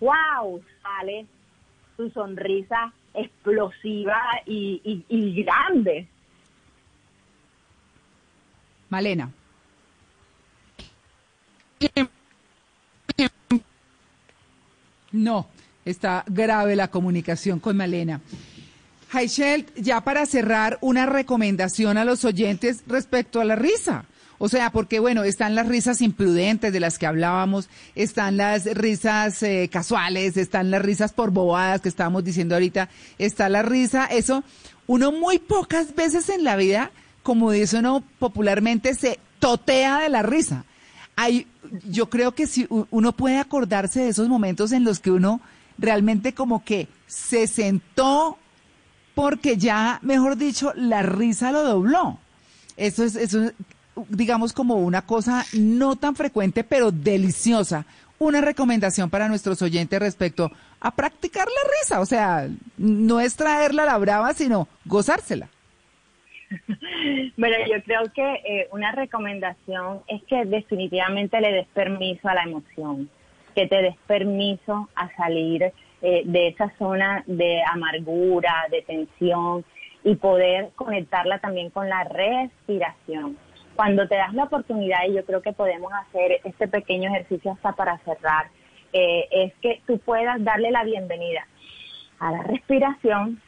wow, 0.00 0.60
sale 0.82 1.26
tu 1.96 2.10
sonrisa 2.10 2.92
explosiva 3.14 4.20
y, 4.46 4.80
y, 4.84 5.04
y 5.08 5.42
grande. 5.44 6.08
Malena. 8.90 9.30
No, 15.12 15.46
está 15.84 16.24
grave 16.26 16.74
la 16.74 16.88
comunicación 16.88 17.60
con 17.60 17.76
Malena. 17.76 18.20
Heichel, 19.12 19.66
ya 19.76 20.00
para 20.00 20.26
cerrar, 20.26 20.78
una 20.80 21.06
recomendación 21.06 21.98
a 21.98 22.04
los 22.04 22.24
oyentes 22.24 22.82
respecto 22.88 23.40
a 23.40 23.44
la 23.44 23.54
risa. 23.54 24.06
O 24.38 24.48
sea, 24.48 24.70
porque 24.70 24.98
bueno, 24.98 25.22
están 25.22 25.54
las 25.54 25.68
risas 25.68 26.00
imprudentes 26.00 26.72
de 26.72 26.80
las 26.80 26.98
que 26.98 27.06
hablábamos, 27.06 27.68
están 27.94 28.36
las 28.36 28.64
risas 28.64 29.40
eh, 29.44 29.70
casuales, 29.72 30.36
están 30.36 30.72
las 30.72 30.82
risas 30.82 31.12
por 31.12 31.30
bobadas 31.30 31.80
que 31.80 31.88
estábamos 31.88 32.24
diciendo 32.24 32.56
ahorita, 32.56 32.88
está 33.18 33.48
la 33.48 33.62
risa, 33.62 34.06
eso, 34.06 34.42
uno 34.88 35.12
muy 35.12 35.38
pocas 35.38 35.94
veces 35.94 36.28
en 36.28 36.42
la 36.42 36.56
vida, 36.56 36.90
como 37.22 37.52
dice 37.52 37.78
uno 37.78 38.02
popularmente, 38.18 38.94
se 38.94 39.20
totea 39.38 40.00
de 40.00 40.08
la 40.08 40.22
risa 40.22 40.64
hay, 41.16 41.46
yo 41.88 42.10
creo 42.10 42.32
que 42.32 42.46
si 42.46 42.66
uno 42.68 43.12
puede 43.12 43.38
acordarse 43.38 44.00
de 44.00 44.08
esos 44.08 44.28
momentos 44.28 44.72
en 44.72 44.84
los 44.84 45.00
que 45.00 45.10
uno 45.10 45.40
realmente 45.78 46.34
como 46.34 46.64
que 46.64 46.88
se 47.06 47.46
sentó 47.46 48.38
porque 49.14 49.56
ya, 49.56 50.00
mejor 50.02 50.36
dicho, 50.36 50.72
la 50.74 51.02
risa 51.02 51.52
lo 51.52 51.62
dobló. 51.62 52.18
Eso 52.76 53.04
es, 53.04 53.14
eso 53.14 53.52
digamos, 54.08 54.52
como 54.52 54.76
una 54.76 55.02
cosa 55.02 55.46
no 55.52 55.96
tan 55.96 56.16
frecuente, 56.16 56.64
pero 56.64 56.90
deliciosa, 56.90 57.86
una 58.18 58.40
recomendación 58.40 59.10
para 59.10 59.28
nuestros 59.28 59.62
oyentes 59.62 60.00
respecto 60.00 60.50
a 60.80 60.90
practicar 60.90 61.46
la 61.46 61.70
risa, 61.80 62.00
o 62.00 62.06
sea, 62.06 62.48
no 62.76 63.20
es 63.20 63.36
traerla 63.36 63.84
a 63.84 63.86
la 63.86 63.98
brava, 63.98 64.34
sino 64.34 64.68
gozársela. 64.84 65.48
Bueno, 67.36 67.56
yo 67.66 67.82
creo 67.82 68.02
que 68.14 68.34
eh, 68.44 68.68
una 68.72 68.92
recomendación 68.92 70.00
es 70.06 70.22
que 70.24 70.44
definitivamente 70.44 71.40
le 71.40 71.52
des 71.52 71.66
permiso 71.68 72.28
a 72.28 72.34
la 72.34 72.44
emoción, 72.44 73.10
que 73.54 73.66
te 73.66 73.82
des 73.82 73.96
permiso 74.06 74.88
a 74.94 75.14
salir 75.16 75.72
eh, 76.02 76.22
de 76.24 76.48
esa 76.48 76.70
zona 76.78 77.24
de 77.26 77.62
amargura, 77.62 78.66
de 78.70 78.82
tensión 78.82 79.64
y 80.02 80.16
poder 80.16 80.70
conectarla 80.74 81.38
también 81.38 81.70
con 81.70 81.88
la 81.88 82.04
respiración. 82.04 83.36
Cuando 83.74 84.06
te 84.06 84.16
das 84.16 84.34
la 84.34 84.44
oportunidad, 84.44 84.98
y 85.08 85.14
yo 85.14 85.24
creo 85.24 85.42
que 85.42 85.52
podemos 85.52 85.92
hacer 85.92 86.40
este 86.44 86.68
pequeño 86.68 87.10
ejercicio 87.10 87.52
hasta 87.52 87.72
para 87.72 87.98
cerrar, 87.98 88.46
eh, 88.92 89.26
es 89.30 89.54
que 89.62 89.80
tú 89.86 89.98
puedas 89.98 90.42
darle 90.44 90.70
la 90.70 90.84
bienvenida 90.84 91.46
a 92.20 92.30
la 92.30 92.42
respiración, 92.42 93.40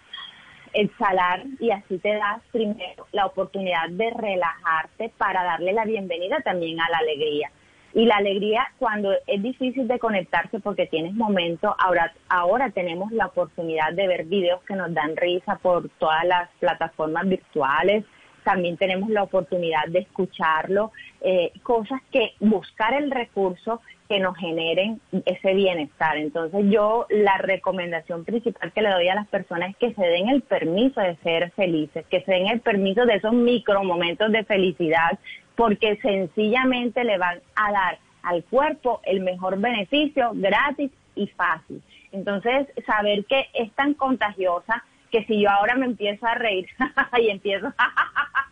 exhalar 0.76 1.44
y 1.58 1.70
así 1.70 1.98
te 1.98 2.14
das 2.14 2.42
primero 2.52 3.06
la 3.12 3.26
oportunidad 3.26 3.88
de 3.90 4.10
relajarte 4.10 5.10
para 5.16 5.42
darle 5.42 5.72
la 5.72 5.84
bienvenida 5.84 6.40
también 6.40 6.80
a 6.80 6.90
la 6.90 6.98
alegría. 6.98 7.50
Y 7.94 8.04
la 8.04 8.16
alegría 8.16 8.66
cuando 8.78 9.12
es 9.26 9.42
difícil 9.42 9.88
de 9.88 9.98
conectarse 9.98 10.60
porque 10.60 10.86
tienes 10.86 11.14
momentos, 11.14 11.74
ahora, 11.78 12.12
ahora 12.28 12.70
tenemos 12.70 13.10
la 13.10 13.26
oportunidad 13.26 13.94
de 13.94 14.06
ver 14.06 14.24
videos 14.26 14.62
que 14.64 14.74
nos 14.74 14.92
dan 14.92 15.16
risa 15.16 15.56
por 15.56 15.88
todas 15.98 16.24
las 16.26 16.50
plataformas 16.60 17.26
virtuales, 17.26 18.04
también 18.44 18.76
tenemos 18.76 19.08
la 19.10 19.24
oportunidad 19.24 19.86
de 19.88 20.00
escucharlo, 20.00 20.92
eh, 21.20 21.52
cosas 21.62 22.00
que 22.12 22.34
buscar 22.38 22.94
el 22.94 23.10
recurso 23.10 23.80
que 24.08 24.20
nos 24.20 24.36
generen 24.36 25.00
ese 25.24 25.54
bienestar. 25.54 26.16
Entonces 26.16 26.64
yo 26.68 27.06
la 27.10 27.38
recomendación 27.38 28.24
principal 28.24 28.72
que 28.72 28.82
le 28.82 28.90
doy 28.90 29.08
a 29.08 29.14
las 29.14 29.28
personas 29.28 29.70
es 29.70 29.76
que 29.76 29.94
se 29.94 30.06
den 30.06 30.28
el 30.28 30.42
permiso 30.42 31.00
de 31.00 31.16
ser 31.16 31.50
felices, 31.52 32.04
que 32.10 32.22
se 32.22 32.32
den 32.32 32.48
el 32.48 32.60
permiso 32.60 33.04
de 33.06 33.14
esos 33.14 33.32
micro 33.32 33.82
momentos 33.84 34.32
de 34.32 34.44
felicidad, 34.44 35.18
porque 35.54 35.96
sencillamente 36.02 37.04
le 37.04 37.18
van 37.18 37.40
a 37.54 37.72
dar 37.72 37.98
al 38.22 38.44
cuerpo 38.44 39.00
el 39.04 39.20
mejor 39.20 39.58
beneficio 39.58 40.32
gratis 40.34 40.90
y 41.14 41.26
fácil. 41.28 41.82
Entonces, 42.12 42.66
saber 42.86 43.24
que 43.24 43.46
es 43.54 43.72
tan 43.72 43.94
contagiosa 43.94 44.84
que 45.10 45.24
si 45.24 45.40
yo 45.40 45.50
ahora 45.50 45.76
me 45.76 45.86
empiezo 45.86 46.26
a 46.26 46.34
reír 46.34 46.66
y 47.20 47.28
empiezo 47.28 47.68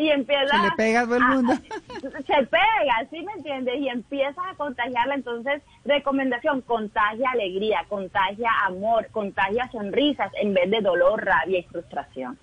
y 0.00 0.08
empieza 0.08 0.56
se 0.56 0.62
le 0.62 0.70
pega 0.76 1.00
a 1.00 1.04
todo 1.04 1.16
el 1.16 1.24
mundo. 1.24 1.52
Se 2.00 2.46
pega 2.46 3.06
¿sí 3.10 3.22
me 3.22 3.32
entiendes? 3.34 3.74
y 3.78 3.88
empiezas 3.88 4.44
a 4.50 4.54
contagiarla. 4.54 5.14
Entonces 5.14 5.62
recomendación 5.84 6.62
contagia 6.62 7.30
alegría 7.30 7.84
contagia 7.86 8.48
amor 8.64 9.08
contagia 9.12 9.70
sonrisas 9.70 10.32
en 10.40 10.54
vez 10.54 10.70
de 10.70 10.80
dolor 10.80 11.22
rabia 11.22 11.58
y 11.58 11.62
frustración. 11.64 12.38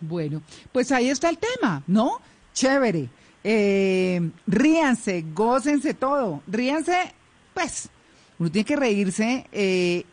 Bueno 0.00 0.40
pues 0.72 0.90
ahí 0.90 1.10
está 1.10 1.28
el 1.28 1.38
tema 1.38 1.82
¿no? 1.86 2.18
chévere. 2.54 3.10
Eh, 3.44 4.30
ríanse 4.46 5.24
gócense 5.34 5.92
todo. 5.92 6.40
Ríanse 6.46 7.12
pues 7.52 7.90
uno 8.38 8.50
tiene 8.50 8.64
que 8.64 8.76
reírse 8.76 9.46
eh, 9.52 10.04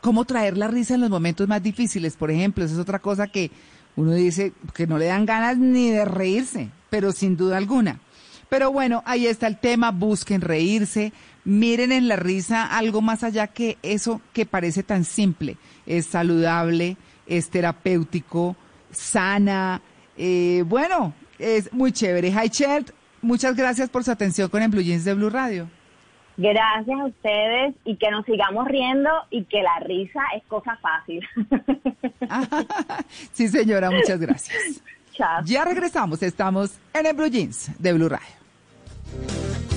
cómo 0.00 0.24
traer 0.24 0.56
la 0.56 0.66
risa 0.66 0.94
en 0.94 1.02
los 1.02 1.10
momentos 1.10 1.46
más 1.46 1.62
difíciles, 1.62 2.16
por 2.16 2.30
ejemplo, 2.30 2.64
esa 2.64 2.74
es 2.74 2.80
otra 2.80 2.98
cosa 2.98 3.28
que 3.28 3.50
uno 3.98 4.12
dice 4.12 4.52
que 4.74 4.86
no 4.86 4.96
le 4.96 5.06
dan 5.06 5.26
ganas 5.26 5.58
ni 5.58 5.90
de 5.90 6.04
reírse, 6.04 6.70
pero 6.88 7.10
sin 7.10 7.36
duda 7.36 7.56
alguna. 7.56 7.98
Pero 8.48 8.70
bueno, 8.70 9.02
ahí 9.04 9.26
está 9.26 9.48
el 9.48 9.58
tema, 9.58 9.90
busquen 9.90 10.40
reírse, 10.40 11.12
miren 11.44 11.90
en 11.90 12.06
la 12.06 12.14
risa 12.14 12.64
algo 12.64 13.00
más 13.00 13.24
allá 13.24 13.48
que 13.48 13.76
eso 13.82 14.20
que 14.32 14.46
parece 14.46 14.84
tan 14.84 15.04
simple, 15.04 15.56
es 15.84 16.06
saludable, 16.06 16.96
es 17.26 17.50
terapéutico, 17.50 18.54
sana, 18.92 19.82
eh, 20.16 20.62
bueno, 20.64 21.12
es 21.40 21.72
muy 21.72 21.90
chévere. 21.90 22.28
Hi 22.28 22.50
Chelt, 22.50 22.92
muchas 23.20 23.56
gracias 23.56 23.90
por 23.90 24.04
su 24.04 24.12
atención 24.12 24.48
con 24.48 24.62
el 24.62 24.70
Blue 24.70 24.80
Jeans 24.80 25.04
de 25.04 25.14
Blue 25.14 25.28
Radio. 25.28 25.68
Gracias 26.38 27.00
a 27.00 27.04
ustedes 27.04 27.74
y 27.84 27.96
que 27.96 28.12
nos 28.12 28.24
sigamos 28.24 28.68
riendo 28.68 29.10
y 29.28 29.42
que 29.44 29.60
la 29.60 29.80
risa 29.80 30.20
es 30.36 30.44
cosa 30.44 30.78
fácil. 30.80 31.26
sí, 33.32 33.48
señora, 33.48 33.90
muchas 33.90 34.20
gracias. 34.20 34.80
Chao. 35.14 35.42
Ya 35.44 35.64
regresamos, 35.64 36.22
estamos 36.22 36.78
en 36.94 37.06
el 37.06 37.14
Blue 37.14 37.26
Jeans 37.26 37.72
de 37.80 37.92
Blue 37.92 38.08
Radio. 38.08 39.67